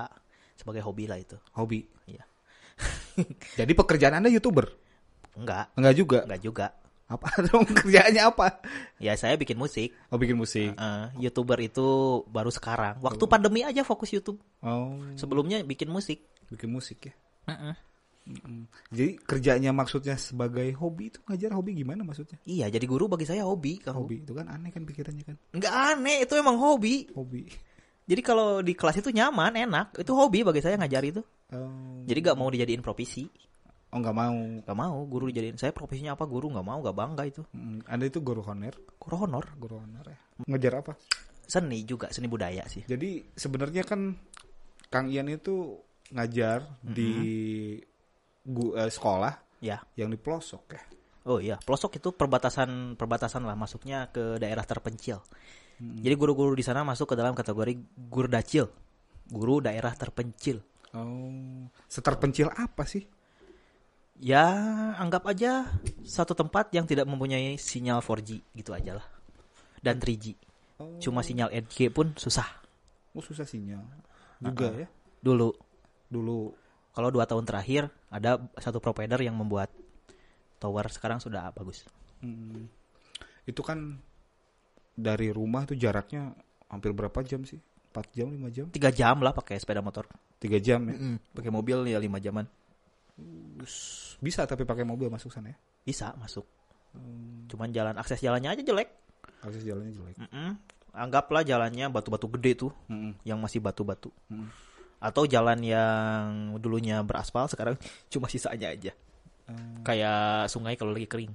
sebagai 0.52 0.84
hobi 0.84 1.08
lah 1.08 1.16
itu. 1.16 1.40
Hobi. 1.56 1.88
Iya. 2.04 2.28
Jadi 3.58 3.72
pekerjaan 3.72 4.20
anda 4.20 4.28
youtuber? 4.28 4.68
Enggak, 5.36 5.72
Enggak 5.76 5.94
juga. 5.96 6.18
enggak 6.24 6.42
juga. 6.42 6.66
Apa 7.06 7.28
dong 7.46 7.62
kerjaannya 7.70 8.22
apa? 8.24 8.46
Ya 8.98 9.14
saya 9.14 9.38
bikin 9.38 9.54
musik. 9.54 9.94
Oh 10.10 10.18
bikin 10.18 10.34
musik. 10.34 10.74
Eh, 10.74 11.06
YouTuber 11.22 11.54
itu 11.62 11.86
baru 12.26 12.50
sekarang. 12.50 12.98
Waktu 12.98 13.24
pandemi 13.30 13.62
aja 13.62 13.86
fokus 13.86 14.10
YouTube. 14.10 14.42
Oh 14.64 14.98
Sebelumnya 15.14 15.62
bikin 15.62 15.86
musik. 15.86 16.26
bikin 16.50 16.70
musik 16.70 17.06
ya. 17.06 17.14
Heeh. 17.46 17.74
Mm. 18.26 18.66
Jadi 18.90 19.22
kerjanya 19.22 19.70
maksudnya 19.70 20.18
sebagai 20.18 20.66
hobi 20.74 21.14
itu 21.14 21.22
ngajar 21.30 21.54
hobi 21.54 21.78
gimana 21.78 22.02
maksudnya? 22.02 22.42
Iya, 22.42 22.66
jadi 22.74 22.82
guru 22.82 23.06
bagi 23.06 23.22
saya 23.22 23.46
hobi. 23.46 23.78
Kang. 23.78 23.94
Hobi 23.94 24.26
itu 24.26 24.34
kan 24.34 24.50
aneh 24.50 24.74
kan 24.74 24.82
pikirannya 24.82 25.22
kan. 25.22 25.36
Nggak 25.54 25.74
aneh, 25.94 26.26
itu 26.26 26.34
emang 26.34 26.58
hobi. 26.58 27.06
Hobi. 27.14 27.46
Jadi 28.06 28.22
kalau 28.22 28.62
di 28.62 28.72
kelas 28.72 28.98
itu 28.98 29.10
nyaman, 29.10 29.58
enak. 29.58 29.98
Itu 29.98 30.14
hobi 30.14 30.40
bagi 30.40 30.62
saya 30.62 30.78
ngajar 30.78 31.02
itu. 31.02 31.22
Oh, 31.50 32.02
Jadi 32.06 32.18
nggak 32.22 32.38
mau 32.38 32.46
dijadiin 32.46 32.80
profesi. 32.80 33.26
oh 33.86 33.98
nggak 33.98 34.14
mau. 34.14 34.34
Nggak 34.62 34.76
mau 34.76 34.98
guru 35.04 35.26
dijadiin. 35.26 35.56
Saya 35.56 35.70
profesinya 35.70 36.14
apa 36.14 36.22
guru 36.24 36.46
nggak 36.48 36.62
mau, 36.62 36.78
nggak 36.78 36.94
bangga 36.94 37.22
itu. 37.24 37.42
Mm, 37.50 37.82
Anda 37.84 38.04
itu 38.06 38.18
guru 38.20 38.42
honor, 38.42 38.74
Guru 38.96 39.16
honor. 39.20 39.44
guru 39.54 39.78
honor 39.78 40.06
ya. 40.06 40.18
Ngajar 40.46 40.72
apa? 40.80 40.92
Seni 41.42 41.82
juga, 41.82 42.10
seni 42.10 42.26
budaya 42.26 42.66
sih. 42.66 42.82
Jadi 42.82 43.22
sebenarnya 43.32 43.82
kan 43.82 44.14
Kang 44.86 45.06
Ian 45.06 45.26
itu 45.26 45.78
ngajar 46.10 46.62
di 46.80 47.10
gu- 48.44 48.74
eh, 48.74 48.86
sekolah 48.86 49.34
Ya. 49.58 49.82
yang 49.94 50.10
di 50.10 50.18
pelosok 50.18 50.62
ya. 50.70 50.82
Oh 51.26 51.42
iya, 51.42 51.58
pelosok 51.58 51.98
itu 51.98 52.14
perbatasan 52.14 52.94
perbatasan 52.94 53.42
lah 53.42 53.58
masuknya 53.58 54.06
ke 54.14 54.38
daerah 54.38 54.62
terpencil. 54.62 55.22
Jadi 55.76 56.14
guru-guru 56.16 56.56
di 56.56 56.64
sana 56.64 56.86
masuk 56.86 57.12
ke 57.12 57.14
dalam 57.18 57.36
kategori 57.36 57.76
gurdacil. 58.08 58.70
Guru 59.28 59.60
daerah 59.60 59.92
terpencil. 59.92 60.62
Oh, 60.96 61.68
seterpencil 61.90 62.48
apa 62.54 62.86
sih? 62.88 63.04
Ya, 64.16 64.48
anggap 64.96 65.28
aja 65.28 65.68
satu 66.06 66.32
tempat 66.32 66.72
yang 66.72 66.88
tidak 66.88 67.04
mempunyai 67.04 67.60
sinyal 67.60 68.00
4G 68.00 68.40
gitu 68.56 68.72
aja 68.72 68.96
lah. 68.96 69.06
Dan 69.84 70.00
3G. 70.00 70.32
Oh, 70.80 70.96
Cuma 70.96 71.20
sinyal 71.20 71.52
8G 71.52 71.92
pun 71.92 72.16
susah 72.16 72.64
oh 73.16 73.24
susah 73.24 73.48
sinyal 73.48 73.80
juga 74.38 74.68
ya. 74.84 74.88
dulu. 75.24 75.56
Dulu 76.06 76.52
Kalau 76.96 77.12
dua 77.12 77.28
tahun 77.28 77.44
terakhir 77.44 77.92
ada 78.08 78.40
satu 78.56 78.80
provider 78.80 79.20
yang 79.20 79.36
membuat 79.36 79.68
tower 80.56 80.86
sekarang 80.88 81.18
sudah 81.20 81.52
bagus. 81.52 81.84
mm, 82.24 82.64
itu 83.46 83.60
kan 83.62 84.00
dari 84.96 85.28
rumah 85.30 85.68
tuh 85.68 85.76
jaraknya 85.76 86.32
hampir 86.72 86.90
berapa 86.96 87.20
jam 87.22 87.44
sih? 87.44 87.60
4 87.92 88.12
jam, 88.12 88.28
5 88.28 88.52
jam? 88.52 88.66
Tiga 88.72 88.92
jam 88.92 89.20
lah 89.24 89.32
pakai 89.32 89.56
sepeda 89.56 89.80
motor. 89.80 90.04
3 90.40 90.60
jam 90.60 90.80
ya. 90.88 90.96
Pakai 91.32 91.48
mobil 91.48 91.88
ya 91.88 91.96
lima 91.96 92.20
jaman. 92.20 92.44
Bisa 94.20 94.44
tapi 94.44 94.68
pakai 94.68 94.84
mobil 94.84 95.08
masuk 95.08 95.32
sana 95.32 95.52
ya. 95.52 95.56
Bisa 95.84 96.12
masuk. 96.20 96.44
Cuman 97.48 97.72
jalan 97.72 97.96
akses 97.96 98.20
jalannya 98.20 98.52
aja 98.52 98.62
jelek. 98.64 98.88
Akses 99.40 99.64
jalannya 99.64 99.92
jelek. 99.96 100.16
Mm-mm. 100.20 100.50
Anggaplah 100.96 101.44
jalannya 101.44 101.92
batu-batu 101.92 102.28
gede 102.36 102.52
tuh, 102.56 102.72
Mm-mm. 102.88 103.20
yang 103.24 103.36
masih 103.40 103.60
batu-batu. 103.60 104.08
Mm. 104.32 104.48
Atau 104.96 105.28
jalan 105.28 105.60
yang 105.60 106.56
dulunya 106.56 107.04
beraspal 107.04 107.48
sekarang 107.48 107.76
cuma 108.12 108.28
sisanya 108.28 108.72
aja. 108.72 108.92
Eh, 109.46 109.54
Kayak 109.82 110.50
sungai 110.50 110.74
kalau 110.74 110.90
lagi 110.90 111.06
kering, 111.06 111.30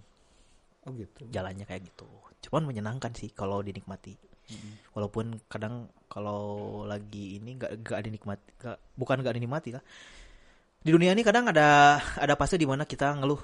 oh 0.84 0.92
gitu. 0.94 1.24
jalannya 1.30 1.64
kayak 1.64 1.88
gitu. 1.88 2.08
Cuman 2.42 2.68
menyenangkan 2.68 3.12
sih 3.14 3.32
kalau 3.32 3.62
dinikmati. 3.62 4.18
Walaupun 4.92 5.40
kadang 5.48 5.88
kalau 6.06 6.44
lagi 6.84 7.40
ini 7.40 7.56
nggak 7.56 7.72
nggak 7.80 8.00
dinikmati, 8.04 8.48
nggak- 8.60 8.80
bukan 9.00 9.24
nggak 9.24 9.36
dinikmati 9.40 9.70
lah. 9.72 9.84
Di 10.82 10.92
dunia 10.92 11.16
ini 11.16 11.24
kadang 11.24 11.48
ada 11.48 11.96
ada 12.18 12.34
fase 12.36 12.60
di 12.60 12.68
mana 12.68 12.84
kita 12.84 13.16
ngeluh 13.16 13.40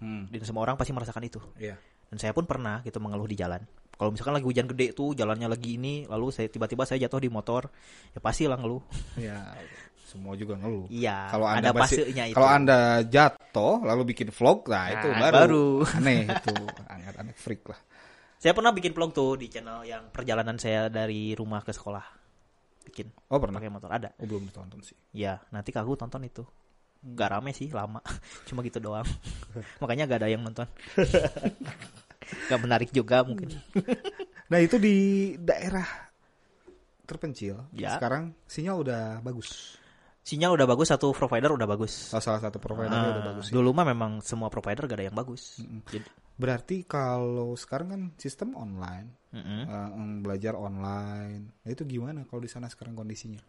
Hmm. 0.00 0.28
dan 0.28 0.44
semua 0.44 0.64
orang 0.64 0.76
pasti 0.76 0.92
merasakan 0.92 1.24
itu. 1.24 1.40
Iya. 1.56 1.80
Dan 2.08 2.16
saya 2.16 2.32
pun 2.32 2.44
pernah 2.44 2.80
gitu 2.82 3.00
mengeluh 3.00 3.24
di 3.24 3.36
jalan. 3.36 3.64
Kalau 3.94 4.10
misalkan 4.10 4.32
lagi 4.32 4.44
hujan 4.44 4.64
gede 4.66 4.92
tuh 4.92 5.12
jalannya 5.12 5.44
lagi 5.46 5.76
ini, 5.76 6.04
lalu 6.04 6.28
saya 6.28 6.48
tiba-tiba 6.48 6.84
saya 6.84 7.04
jatuh 7.04 7.20
di 7.20 7.28
motor, 7.28 7.68
ya 8.10 8.20
pasti 8.20 8.48
lah 8.48 8.56
ngeluh. 8.56 8.80
Ya, 9.16 9.36
semua 10.10 10.34
juga 10.34 10.58
ngeluh. 10.58 10.90
Iya, 10.90 11.30
Kalau 11.30 11.46
anda 11.46 11.70
itu. 11.70 12.34
Kalau 12.34 12.50
anda 12.50 12.78
jatuh 13.06 13.74
lalu 13.86 14.02
bikin 14.10 14.34
vlog, 14.34 14.66
nah, 14.66 14.90
itu 14.90 15.06
Nah, 15.06 15.30
baru, 15.30 15.38
baru. 15.38 15.66
aneh 16.02 16.26
itu, 16.34 16.54
aneh-aneh 16.90 17.34
freak 17.38 17.62
lah. 17.70 17.78
Saya 18.42 18.50
pernah 18.56 18.74
bikin 18.74 18.90
vlog 18.90 19.14
tuh 19.14 19.38
di 19.38 19.46
channel 19.46 19.86
yang 19.86 20.10
perjalanan 20.10 20.58
saya 20.58 20.90
dari 20.90 21.38
rumah 21.38 21.62
ke 21.62 21.70
sekolah. 21.70 22.02
Bikin 22.90 23.06
Oh 23.30 23.38
pernah? 23.38 23.62
pakai 23.62 23.70
motor 23.70 23.90
ada. 23.94 24.10
Oh 24.18 24.26
belum 24.26 24.50
ditonton 24.50 24.82
sih. 24.82 24.98
Ya, 25.14 25.38
nanti 25.54 25.70
aku 25.70 25.94
tonton 25.94 26.26
itu. 26.26 26.42
Gak 27.00 27.30
rame 27.32 27.54
sih, 27.54 27.70
lama. 27.70 28.02
Cuma 28.50 28.66
gitu 28.66 28.82
doang. 28.82 29.06
Makanya 29.78 30.10
gak 30.10 30.26
ada 30.26 30.28
yang 30.32 30.42
nonton. 30.42 30.66
gak 32.50 32.60
menarik 32.60 32.90
juga 32.90 33.22
mungkin. 33.22 33.54
Nah 34.50 34.58
itu 34.58 34.76
di 34.82 34.96
daerah 35.38 35.86
terpencil. 37.04 37.66
Ya. 37.74 37.98
Sekarang 37.98 38.32
sinyal 38.46 38.86
udah 38.86 39.02
bagus. 39.20 39.76
Sinyal 40.20 40.52
udah 40.52 40.68
bagus, 40.68 40.92
satu 40.92 41.10
provider 41.16 41.50
udah 41.56 41.64
bagus. 41.64 42.12
Oh, 42.12 42.20
salah 42.20 42.38
satu 42.44 42.60
providernya 42.60 43.08
Ah, 43.08 43.12
udah 43.16 43.24
bagus. 43.34 43.46
ya. 43.48 43.56
Dulu 43.56 43.72
mah 43.72 43.86
memang 43.88 44.20
semua 44.20 44.52
provider 44.52 44.84
gak 44.84 44.98
ada 45.00 45.06
yang 45.08 45.16
bagus. 45.16 45.58
Jadi, 45.88 46.06
Berarti 46.40 46.88
kalau 46.88 47.52
sekarang 47.52 47.88
kan 47.92 48.02
sistem 48.16 48.56
online, 48.56 49.12
mm-mm. 49.28 49.60
eh, 49.68 49.90
em, 49.92 50.24
belajar 50.24 50.56
online. 50.56 51.52
Nah, 51.60 51.68
itu 51.68 51.84
gimana 51.84 52.24
kalau 52.24 52.40
di 52.40 52.48
sana 52.48 52.64
sekarang 52.64 52.96
kondisinya? 52.96 53.40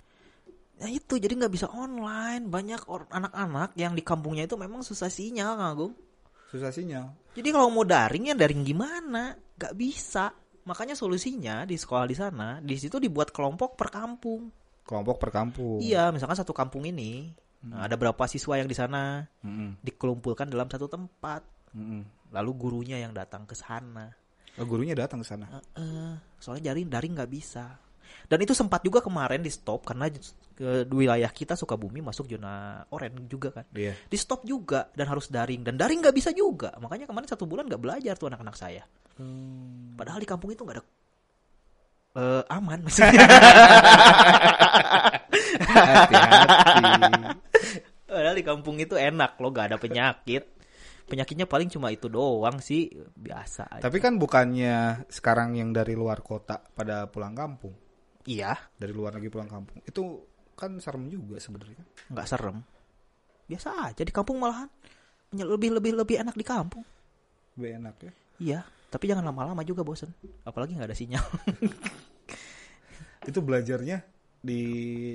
Nah 0.82 0.90
itu 0.92 1.16
jadi 1.16 1.32
nggak 1.38 1.54
bisa 1.54 1.72
online. 1.72 2.52
Banyak 2.52 2.90
or- 2.92 3.08
anak-anak 3.08 3.78
yang 3.80 3.96
di 3.96 4.04
kampungnya 4.04 4.44
itu 4.44 4.60
memang 4.60 4.84
susah 4.84 5.08
sinyal, 5.08 5.56
Kang 5.56 5.72
Agung. 5.72 5.94
Susah 6.52 6.68
sinyal. 6.68 7.16
Jadi 7.32 7.48
kalau 7.54 7.72
mau 7.72 7.88
daring 7.88 8.28
ya 8.28 8.36
daring 8.36 8.66
gimana? 8.68 9.40
Gak 9.56 9.72
bisa. 9.78 10.34
Makanya 10.68 10.98
solusinya 10.98 11.64
di 11.64 11.80
sekolah 11.80 12.04
di 12.10 12.16
sana, 12.18 12.60
di 12.60 12.76
situ 12.76 13.00
dibuat 13.00 13.32
kelompok 13.32 13.80
per 13.80 13.88
kampung. 13.88 14.52
Kelompok 14.92 15.24
per 15.24 15.32
kampung. 15.32 15.80
Iya, 15.80 16.12
misalkan 16.12 16.36
satu 16.36 16.52
kampung 16.52 16.84
ini 16.84 17.32
nah, 17.64 17.88
ada 17.88 17.96
berapa 17.96 18.20
siswa 18.28 18.60
yang 18.60 18.68
di 18.68 18.76
sana 18.76 19.24
Mm-mm. 19.40 19.80
dikelumpulkan 19.80 20.52
dalam 20.52 20.68
satu 20.68 20.92
tempat. 20.92 21.48
Mm-mm. 21.72 22.04
Lalu 22.36 22.52
gurunya 22.60 23.00
yang 23.00 23.16
datang 23.16 23.48
ke 23.48 23.56
sana. 23.56 24.12
Oh, 24.60 24.68
gurunya 24.68 24.92
datang 24.92 25.24
ke 25.24 25.28
sana. 25.32 25.48
Eh, 25.80 26.14
soalnya 26.44 26.76
daring 26.76 26.92
daring 26.92 27.16
nggak 27.16 27.32
bisa. 27.32 27.80
Dan 28.28 28.44
itu 28.44 28.52
sempat 28.52 28.84
juga 28.84 29.00
kemarin 29.00 29.40
di 29.40 29.48
stop 29.48 29.88
karena 29.88 30.12
ke 30.52 30.84
wilayah 30.92 31.32
kita 31.32 31.56
Sukabumi 31.56 32.04
masuk 32.04 32.28
zona 32.28 32.84
oranye 32.92 33.24
juga 33.32 33.56
kan. 33.56 33.66
Iya. 33.72 33.96
Di 34.12 34.18
stop 34.20 34.44
juga 34.44 34.92
dan 34.92 35.08
harus 35.08 35.32
daring 35.32 35.64
dan 35.64 35.80
daring 35.80 36.04
nggak 36.04 36.16
bisa 36.20 36.36
juga. 36.36 36.76
Makanya 36.84 37.08
kemarin 37.08 37.32
satu 37.32 37.48
bulan 37.48 37.72
nggak 37.72 37.80
belajar 37.80 38.20
tuh 38.20 38.28
anak-anak 38.28 38.60
saya. 38.60 38.84
Padahal 39.96 40.20
di 40.20 40.28
kampung 40.28 40.52
itu 40.52 40.68
nggak 40.68 40.84
ada 40.84 40.86
eh, 42.16 42.44
aman 42.48 42.80
maksudnya. 42.84 43.26
Hati-hati. 45.72 46.86
Padahal 48.12 48.36
di 48.36 48.44
kampung 48.44 48.76
itu 48.78 49.00
enak 49.00 49.40
loh, 49.40 49.50
gak 49.50 49.72
ada 49.72 49.78
penyakit. 49.80 50.44
Penyakitnya 51.08 51.48
paling 51.48 51.68
cuma 51.68 51.92
itu 51.92 52.08
doang 52.08 52.60
sih, 52.64 52.88
biasa 53.16 53.68
aja. 53.68 53.84
Tapi 53.84 53.98
kan 54.00 54.16
bukannya 54.16 55.08
sekarang 55.12 55.60
yang 55.60 55.76
dari 55.76 55.96
luar 55.96 56.24
kota 56.24 56.60
pada 56.72 57.08
pulang 57.12 57.36
kampung, 57.36 57.76
Iya, 58.24 58.54
dari 58.78 58.94
luar 58.94 59.18
negeri 59.18 59.32
pulang 59.34 59.50
kampung. 59.50 59.82
Itu 59.84 60.24
kan 60.56 60.78
serem 60.80 61.10
juga 61.10 61.42
sebenarnya. 61.42 61.84
nggak 62.12 62.28
serem. 62.30 62.64
Biasa 63.50 63.92
aja 63.92 64.04
di 64.06 64.14
kampung 64.14 64.40
malahan. 64.40 64.70
Lebih 65.34 65.76
lebih 65.80 66.00
lebih 66.00 66.16
enak 66.22 66.36
di 66.38 66.46
kampung. 66.48 66.84
Lebih 67.60 67.72
enak 67.82 67.96
ya. 68.00 68.12
Iya, 68.40 68.60
tapi 68.92 69.08
jangan 69.08 69.24
lama-lama 69.24 69.64
juga 69.64 69.88
bosen. 69.88 70.12
Apalagi 70.44 70.76
nggak 70.76 70.90
ada 70.92 70.98
sinyal. 70.98 71.24
Itu 73.32 73.40
belajarnya 73.40 74.04
di 74.42 74.62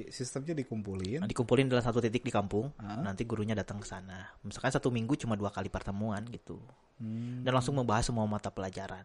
sistemnya 0.08 0.56
dikumpulin. 0.56 1.20
Nah, 1.20 1.28
dikumpulin 1.28 1.68
dalam 1.68 1.84
satu 1.84 2.00
titik 2.00 2.24
di 2.24 2.32
kampung. 2.32 2.72
Ah. 2.80 3.04
Nanti 3.04 3.28
gurunya 3.28 3.52
datang 3.52 3.82
ke 3.82 3.86
sana. 3.86 4.24
Misalkan 4.40 4.72
satu 4.72 4.88
minggu 4.88 5.20
cuma 5.20 5.36
dua 5.36 5.52
kali 5.52 5.68
pertemuan 5.68 6.24
gitu. 6.32 6.56
Hmm. 6.96 7.44
Dan 7.44 7.52
langsung 7.52 7.76
membahas 7.76 8.08
semua 8.08 8.24
mata 8.24 8.48
pelajaran. 8.48 9.04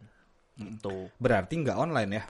Gitu. 0.56 1.12
Berarti 1.20 1.54
nggak 1.60 1.76
online 1.76 2.12
ya? 2.16 2.24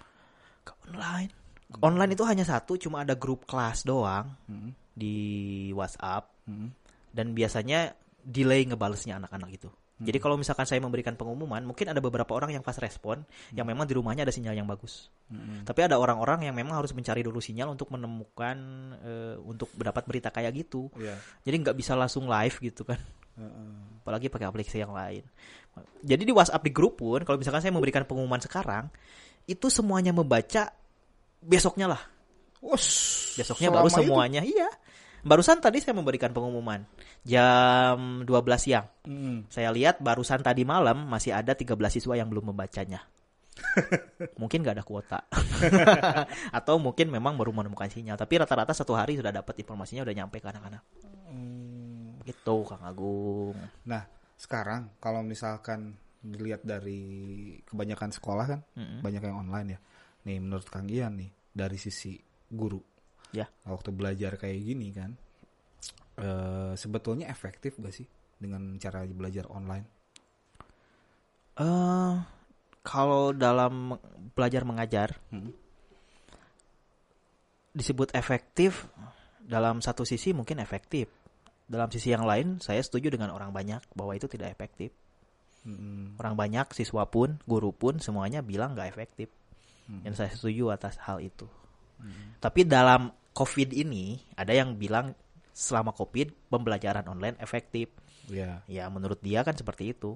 Ke 0.65 0.74
online. 0.89 1.29
Online 1.77 2.12
itu 2.17 2.25
hanya 2.27 2.43
satu, 2.43 2.75
cuma 2.75 3.05
ada 3.05 3.15
grup 3.15 3.48
kelas 3.48 3.86
doang 3.86 4.33
Hmm. 4.50 4.74
di 4.98 5.69
WhatsApp. 5.77 6.33
Hmm. 6.50 6.74
Dan 7.12 7.38
biasanya 7.38 7.93
delay 8.24 8.65
ngebalesnya 8.65 9.19
anak-anak 9.19 9.51
itu. 10.01 10.08
Jadi 10.10 10.17
kalau 10.17 10.36
misalkan 10.36 10.65
saya 10.65 10.81
memberikan 10.81 11.13
pengumuman, 11.13 11.62
mungkin 11.62 11.93
ada 11.93 12.01
beberapa 12.01 12.34
orang 12.34 12.58
yang 12.58 12.65
pas 12.65 12.74
respon, 12.81 13.22
yang 13.53 13.70
memang 13.70 13.86
di 13.86 13.93
rumahnya 13.93 14.25
ada 14.25 14.34
sinyal 14.34 14.58
yang 14.58 14.65
bagus. 14.65 15.13
Hmm. 15.29 15.62
Tapi 15.62 15.86
ada 15.86 16.01
orang-orang 16.01 16.50
yang 16.50 16.58
memang 16.58 16.81
harus 16.81 16.91
mencari 16.98 17.22
dulu 17.22 17.38
sinyal 17.38 17.70
untuk 17.77 17.93
menemukan, 17.93 18.58
eh, 19.05 19.36
untuk 19.46 19.70
mendapat 19.77 20.03
berita 20.10 20.34
kayak 20.34 20.51
gitu. 20.58 20.89
Iya. 20.98 21.15
Jadi 21.46 21.55
nggak 21.62 21.77
bisa 21.77 21.93
langsung 21.93 22.25
live 22.25 22.58
gitu 22.58 22.81
kan. 22.81 22.98
Heeh. 23.38 23.70
Apalagi 24.01 24.27
pakai 24.34 24.50
aplikasi 24.50 24.81
yang 24.81 24.98
lain. 24.98 25.22
Jadi 26.01 26.25
di 26.25 26.34
WhatsApp 26.34 26.65
di 26.65 26.74
grup 26.74 27.00
pun, 27.00 27.22
kalau 27.24 27.38
misalkan 27.38 27.62
saya 27.62 27.72
memberikan 27.72 28.03
pengumuman 28.03 28.41
sekarang, 28.41 28.89
itu 29.46 29.70
semuanya 29.70 30.12
membaca 30.12 30.74
besoknya 31.39 31.93
lah. 31.96 32.01
Wus, 32.62 32.86
Besoknya 33.41 33.74
baru 33.74 33.89
itu? 33.89 33.98
semuanya, 33.98 34.41
iya. 34.46 34.70
Barusan 35.21 35.61
tadi 35.61 35.77
saya 35.77 35.93
memberikan 35.93 36.33
pengumuman 36.33 36.81
jam 37.21 38.25
12 38.25 38.31
siang. 38.57 38.87
Hmm. 39.05 39.45
Saya 39.53 39.69
lihat 39.69 40.01
barusan 40.01 40.41
tadi 40.41 40.65
malam 40.65 41.05
masih 41.05 41.33
ada 41.37 41.53
13 41.53 41.77
siswa 41.93 42.17
yang 42.17 42.27
belum 42.29 42.53
membacanya. 42.53 43.05
mungkin 44.41 44.65
nggak 44.65 44.81
ada 44.81 44.85
kuota. 44.85 45.19
Atau 46.57 46.81
mungkin 46.81 47.13
memang 47.13 47.37
baru 47.37 47.53
menemukan 47.53 47.89
sinyal. 47.89 48.17
Tapi 48.17 48.41
rata-rata 48.41 48.73
satu 48.73 48.97
hari 48.97 49.17
sudah 49.17 49.29
dapat 49.29 49.61
informasinya 49.61 50.01
udah 50.01 50.15
nyampe 50.17 50.41
ke 50.41 50.47
anak-anak. 50.49 50.83
Hmm. 51.29 52.17
Gitu 52.25 52.55
Kang 52.65 52.81
Agung. 52.81 53.57
Nah, 53.85 54.03
sekarang 54.41 54.97
kalau 54.97 55.21
misalkan 55.21 55.93
dilihat 56.21 56.61
dari 56.65 57.57
kebanyakan 57.65 58.13
sekolah 58.13 58.45
kan, 58.45 58.59
Mm-mm. 58.77 59.01
banyak 59.01 59.21
yang 59.25 59.37
online 59.41 59.67
ya. 59.77 59.79
Nih 60.29 60.37
menurut 60.37 60.69
Kang 60.69 60.85
Ian 60.85 61.17
nih 61.17 61.29
dari 61.49 61.77
sisi 61.81 62.13
guru, 62.45 62.77
Ya. 63.31 63.47
waktu 63.63 63.95
belajar 63.95 64.35
kayak 64.35 64.59
gini 64.59 64.91
kan, 64.91 65.15
eh 66.19 66.73
sebetulnya 66.75 67.31
efektif 67.31 67.79
gak 67.79 67.95
sih 67.95 68.07
dengan 68.35 68.75
cara 68.81 69.07
belajar 69.07 69.47
online? 69.47 69.88
eh 71.59 72.15
kalau 72.81 73.31
dalam 73.35 73.93
belajar 74.33 74.65
mengajar 74.65 75.19
Hmm. 75.29 75.53
disebut 77.71 78.11
efektif 78.17 78.88
dalam 79.39 79.79
satu 79.79 80.03
sisi 80.03 80.35
mungkin 80.35 80.59
efektif. 80.59 81.07
Dalam 81.71 81.88
sisi 81.88 82.11
yang 82.11 82.27
lain 82.27 82.59
saya 82.59 82.83
setuju 82.83 83.15
dengan 83.15 83.31
orang 83.31 83.55
banyak 83.55 83.79
bahwa 83.95 84.11
itu 84.11 84.27
tidak 84.27 84.51
efektif. 84.51 84.91
Hmm. 85.63 86.17
Orang 86.17 86.35
banyak 86.35 86.73
siswa 86.73 87.05
pun, 87.05 87.37
guru 87.46 87.72
pun 87.72 88.01
semuanya 88.01 88.41
bilang 88.44 88.74
nggak 88.74 88.89
efektif. 88.91 89.29
Hmm. 89.87 90.01
Dan 90.03 90.17
saya 90.17 90.33
setuju 90.33 90.74
atas 90.74 90.98
hal 91.00 91.22
itu. 91.24 91.46
Tapi 92.42 92.66
dalam 92.66 93.14
COVID 93.31 93.70
ini 93.72 94.20
ada 94.35 94.51
yang 94.51 94.75
bilang 94.75 95.16
selama 95.51 95.94
COVID 95.94 96.51
pembelajaran 96.51 97.05
online 97.07 97.37
efektif. 97.40 97.92
Ya, 98.31 98.64
Ya 98.66 98.87
menurut 98.87 99.20
dia 99.20 99.44
kan 99.44 99.55
seperti 99.55 99.94
itu. 99.94 100.16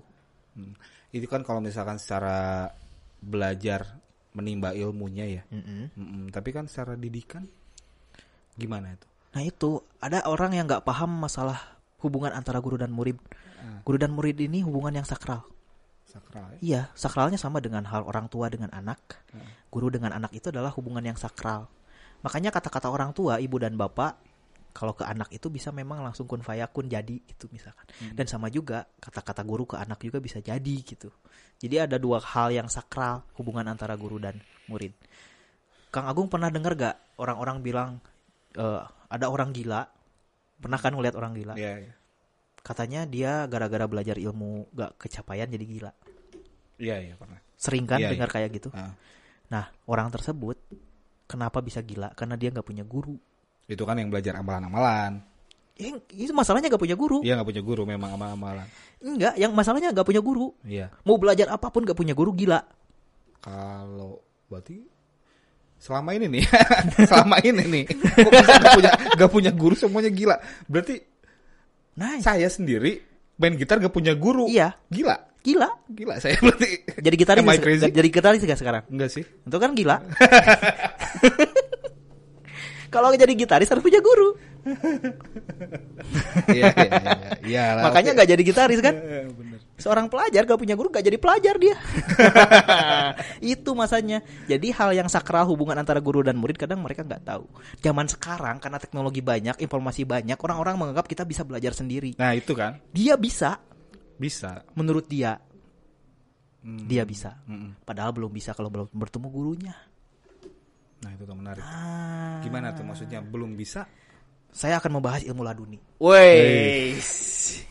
Hmm. 0.56 0.72
itu 1.12 1.28
kan 1.28 1.44
kalau 1.44 1.60
misalkan 1.60 2.00
secara 2.00 2.72
belajar 3.20 4.00
menimba 4.36 4.76
ilmunya 4.76 5.40
ya. 5.40 5.44
Mm-mm. 5.48 5.92
Mm-mm. 5.96 6.24
Tapi 6.32 6.52
kan 6.52 6.68
secara 6.68 7.00
didikan 7.00 7.48
gimana 8.60 8.96
itu? 8.96 9.08
Nah 9.36 9.44
itu 9.44 9.84
ada 10.00 10.24
orang 10.28 10.56
yang 10.56 10.68
nggak 10.68 10.84
paham 10.84 11.12
masalah 11.12 11.80
hubungan 12.04 12.36
antara 12.36 12.60
guru 12.60 12.76
dan 12.80 12.92
murid. 12.92 13.20
Ah. 13.60 13.80
Guru 13.84 13.98
dan 14.00 14.12
murid 14.12 14.40
ini 14.44 14.64
hubungan 14.64 14.96
yang 15.00 15.08
sakral. 15.08 15.48
Sakral 16.16 16.48
ya? 16.56 16.60
Iya, 16.64 16.82
sakralnya 16.96 17.36
sama 17.36 17.60
dengan 17.60 17.84
hal 17.84 18.08
orang 18.08 18.32
tua 18.32 18.48
dengan 18.48 18.72
anak. 18.72 19.20
Hmm. 19.36 19.44
Guru 19.68 19.92
dengan 19.92 20.16
anak 20.16 20.32
itu 20.32 20.48
adalah 20.48 20.72
hubungan 20.72 21.04
yang 21.04 21.20
sakral. 21.20 21.68
Makanya 22.24 22.56
kata-kata 22.56 22.88
orang 22.88 23.12
tua, 23.12 23.44
ibu 23.44 23.60
dan 23.60 23.76
bapak, 23.76 24.16
kalau 24.76 24.92
ke 24.92 25.08
anak 25.08 25.32
itu 25.32 25.48
bisa 25.48 25.72
memang 25.72 26.04
langsung 26.04 26.28
kun 26.28 26.44
fayakun 26.44 26.92
jadi 26.92 27.20
gitu 27.24 27.48
misalkan. 27.48 27.88
Dan 28.12 28.28
sama 28.28 28.52
juga 28.52 28.84
kata-kata 29.00 29.44
guru 29.48 29.64
ke 29.64 29.80
anak 29.80 30.04
juga 30.04 30.20
bisa 30.20 30.44
jadi 30.44 30.76
gitu. 30.84 31.12
Jadi 31.60 31.76
ada 31.80 31.96
dua 31.96 32.20
hal 32.20 32.52
yang 32.52 32.68
sakral 32.68 33.24
hubungan 33.40 33.64
antara 33.72 33.96
guru 33.96 34.20
dan 34.20 34.36
murid. 34.68 34.92
Kang 35.96 36.12
Agung 36.12 36.28
pernah 36.28 36.52
dengar 36.52 36.76
gak 36.76 36.96
orang-orang 37.16 37.64
bilang 37.64 37.90
eh, 38.60 38.84
ada 39.08 39.32
orang 39.32 39.56
gila? 39.56 39.88
Pernah 40.60 40.80
kan 40.80 40.92
ngeliat 40.92 41.16
orang 41.16 41.32
gila? 41.36 41.56
Iya, 41.56 41.88
iya. 41.88 41.94
Katanya 42.66 43.06
dia 43.06 43.46
gara-gara 43.46 43.86
belajar 43.86 44.18
ilmu 44.18 44.74
gak 44.74 44.98
kecapaian 44.98 45.46
jadi 45.46 45.66
gila. 45.70 45.92
Iya, 46.82 46.96
iya, 46.98 47.14
pernah. 47.14 47.38
Sering 47.56 47.86
kan 47.86 48.02
Iya, 48.02 48.10
dengar 48.18 48.34
kayak 48.34 48.50
gitu. 48.58 48.70
Ah. 48.74 48.98
Nah, 49.54 49.70
orang 49.86 50.10
tersebut 50.10 50.58
kenapa 51.30 51.62
bisa 51.62 51.80
gila? 51.86 52.10
Karena 52.18 52.34
dia 52.34 52.50
nggak 52.50 52.66
punya 52.66 52.82
guru. 52.82 53.16
Itu 53.70 53.86
kan 53.86 54.02
yang 54.02 54.10
belajar 54.10 54.38
amalan-amalan. 54.42 55.22
Yang 55.76 56.08
itu 56.16 56.32
masalahnya 56.34 56.72
nggak 56.72 56.82
punya 56.82 56.98
guru. 56.98 57.22
Dia 57.22 57.38
nggak 57.38 57.50
punya 57.54 57.64
guru 57.64 57.84
memang 57.84 58.16
amal-amalan. 58.16 58.68
Enggak, 59.04 59.36
yang 59.36 59.52
masalahnya 59.54 59.92
nggak 59.92 60.08
punya 60.08 60.22
guru. 60.24 60.56
Iya. 60.66 60.90
Mau 61.04 61.22
belajar 61.22 61.52
apa 61.52 61.68
pun 61.70 61.84
nggak 61.86 61.98
punya 61.98 62.18
guru 62.18 62.32
gila. 62.34 62.64
Kalau 63.44 64.26
berarti 64.50 64.82
selama 65.76 66.18
ini 66.18 66.26
nih, 66.32 66.44
selama 67.12 67.38
ini 67.46 67.64
nih, 67.68 67.84
kok 67.94 68.32
bisa 68.32 68.54
nggak 68.58 68.74
punya 68.74 68.92
nggak 69.20 69.32
punya 69.32 69.52
guru 69.54 69.76
semuanya 69.78 70.10
gila. 70.10 70.36
Berarti 70.66 70.96
Nah, 71.96 72.20
saya 72.20 72.48
sendiri 72.48 73.00
main 73.36 73.56
gitar 73.56 73.80
gak 73.80 73.90
punya 73.90 74.12
guru. 74.14 74.48
iya, 74.48 74.76
Gila, 74.88 75.16
gila. 75.40 75.70
gila 75.88 76.16
saya 76.18 76.36
berarti. 76.38 76.84
Jadi 76.98 77.16
gitaris 77.16 77.40
Am 77.40 77.48
I 77.48 77.52
nggak- 77.52 77.64
crazy? 77.64 77.88
jadi 77.90 78.08
gitaris 78.10 78.42
nggak 78.42 78.60
sekarang? 78.60 78.84
Enggak 78.88 79.10
sih. 79.10 79.24
Itu 79.24 79.58
kan 79.58 79.72
gila. 79.72 79.98
Kalau 82.90 83.12
jadi 83.12 83.34
gitaris 83.34 83.68
harus 83.68 83.84
punya 83.84 84.00
guru. 84.00 84.40
Iya, 86.48 86.72
iya, 86.74 86.90
iya. 86.90 87.12
Iya, 87.44 87.64
Makanya 87.84 88.12
nggak 88.16 88.30
jadi 88.30 88.44
gitaris 88.44 88.80
kan? 88.80 88.96
Eh, 88.96 89.28
bener. 89.30 89.55
Seorang 89.76 90.08
pelajar 90.08 90.48
gak 90.48 90.56
punya 90.56 90.72
guru 90.74 90.88
gak 90.88 91.04
jadi 91.04 91.20
pelajar 91.20 91.56
dia. 91.60 91.76
Itu 93.44 93.76
masanya. 93.76 94.24
Jadi 94.48 94.72
hal 94.72 94.96
yang 94.96 95.12
sakral 95.12 95.44
hubungan 95.46 95.76
antara 95.76 96.00
guru 96.00 96.24
dan 96.24 96.40
murid 96.40 96.56
kadang 96.56 96.80
mereka 96.80 97.04
nggak 97.04 97.24
tahu. 97.28 97.44
Zaman 97.84 98.08
sekarang 98.08 98.64
karena 98.64 98.80
teknologi 98.80 99.20
banyak, 99.20 99.60
informasi 99.60 100.08
banyak, 100.08 100.40
orang-orang 100.40 100.80
menganggap 100.80 101.06
kita 101.06 101.28
bisa 101.28 101.44
belajar 101.44 101.76
sendiri. 101.76 102.16
Nah, 102.16 102.32
itu 102.32 102.56
kan 102.56 102.80
Dia 102.96 103.20
bisa, 103.20 103.60
bisa. 104.16 104.64
menurut 104.74 105.06
dia, 105.06 105.38
Hmm. 106.66 106.88
dia 106.90 107.06
bisa. 107.06 107.38
Mm-mm. 107.46 107.78
Padahal 107.86 108.10
belum 108.10 108.32
bisa 108.34 108.56
kalau 108.58 108.74
belum 108.74 108.90
bertemu 108.90 109.28
gurunya. 109.30 109.76
Nah, 111.04 111.14
itu 111.14 111.22
tuh 111.22 111.38
menarik. 111.38 111.62
Ah. 111.62 112.42
Gimana 112.42 112.74
tuh 112.74 112.82
maksudnya 112.82 113.22
belum 113.22 113.54
bisa? 113.54 113.86
Saya 114.56 114.80
akan 114.80 115.04
membahas 115.04 115.28
ilmu 115.28 115.44
laduni. 115.44 115.76
Woi. 116.00 116.96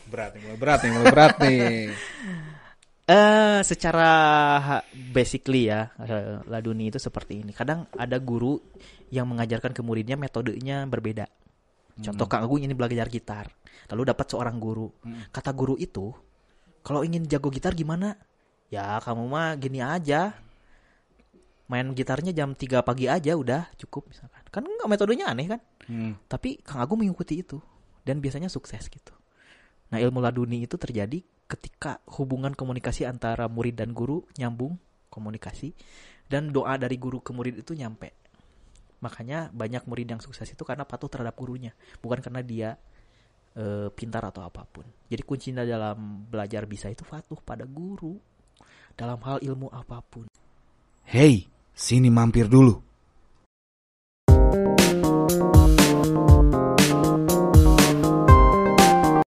Berat 0.05 0.37
nih, 0.37 0.41
mulai 0.45 0.59
berat 0.61 0.79
nih, 0.85 0.91
mulai 0.93 1.07
berat 1.09 1.35
nih. 1.41 1.69
Eh, 3.05 3.61
secara 3.61 4.09
basically 5.13 5.69
ya, 5.69 5.93
eh, 6.01 6.41
laduni 6.49 6.89
itu 6.89 6.97
seperti 6.97 7.45
ini. 7.45 7.53
Kadang 7.53 7.85
ada 7.93 8.17
guru 8.17 8.57
yang 9.13 9.29
mengajarkan 9.29 9.77
ke 9.77 9.85
muridnya 9.85 10.17
metodenya 10.17 10.89
berbeda. 10.89 11.29
Contoh 12.01 12.25
Kang 12.25 12.49
Agung 12.49 12.65
ini 12.65 12.73
belajar 12.73 13.05
gitar, 13.05 13.45
lalu 13.93 14.09
dapat 14.09 14.25
seorang 14.25 14.57
guru. 14.57 14.89
Kata 15.29 15.53
guru 15.53 15.77
itu, 15.77 16.09
kalau 16.81 17.05
ingin 17.05 17.29
jago 17.29 17.53
gitar 17.53 17.77
gimana? 17.77 18.17
Ya 18.73 18.97
kamu 18.97 19.29
mah 19.29 19.53
gini 19.61 19.85
aja, 19.85 20.33
main 21.65 21.89
gitarnya 21.97 22.29
jam 22.29 22.53
3 22.53 22.85
pagi 22.85 23.09
aja 23.09 23.33
udah 23.33 23.73
cukup 23.81 24.09
misalkan. 24.13 24.41
Kan 24.53 24.63
enggak 24.69 24.89
metodenya 24.89 25.25
aneh 25.29 25.47
kan? 25.49 25.61
Hmm. 25.89 26.13
Tapi 26.29 26.61
Kang 26.61 26.81
Agung 26.81 27.01
mengikuti 27.01 27.41
itu 27.41 27.57
dan 28.05 28.21
biasanya 28.21 28.47
sukses 28.47 28.85
gitu. 28.85 29.13
Nah, 29.89 30.01
ilmu 30.01 30.21
laduni 30.21 30.65
itu 30.65 30.77
terjadi 30.77 31.21
ketika 31.45 32.01
hubungan 32.17 32.57
komunikasi 32.57 33.05
antara 33.05 33.45
murid 33.45 33.77
dan 33.77 33.93
guru 33.93 34.25
nyambung 34.37 34.77
komunikasi 35.13 35.77
dan 36.25 36.49
doa 36.49 36.73
dari 36.77 36.97
guru 36.97 37.21
ke 37.21 37.31
murid 37.33 37.61
itu 37.61 37.77
nyampe. 37.77 38.13
Makanya 39.01 39.53
banyak 39.53 39.85
murid 39.85 40.09
yang 40.09 40.21
sukses 40.21 40.49
itu 40.49 40.65
karena 40.65 40.83
patuh 40.83 41.05
terhadap 41.05 41.37
gurunya, 41.37 41.77
bukan 42.01 42.19
karena 42.19 42.41
dia 42.41 42.69
eh, 43.53 43.87
pintar 43.93 44.25
atau 44.25 44.41
apa 44.41 44.65
pun. 44.65 44.83
Jadi 45.05 45.21
kuncinya 45.21 45.61
dalam 45.61 46.25
belajar 46.25 46.65
bisa 46.65 46.89
itu 46.89 47.05
patuh 47.05 47.37
pada 47.45 47.63
guru 47.69 48.17
dalam 48.97 49.21
hal 49.21 49.37
ilmu 49.45 49.69
apa 49.69 50.01
pun. 50.01 50.25
Hey, 51.05 51.45
Sini 51.75 52.09
mampir 52.09 52.47
dulu. 52.47 52.79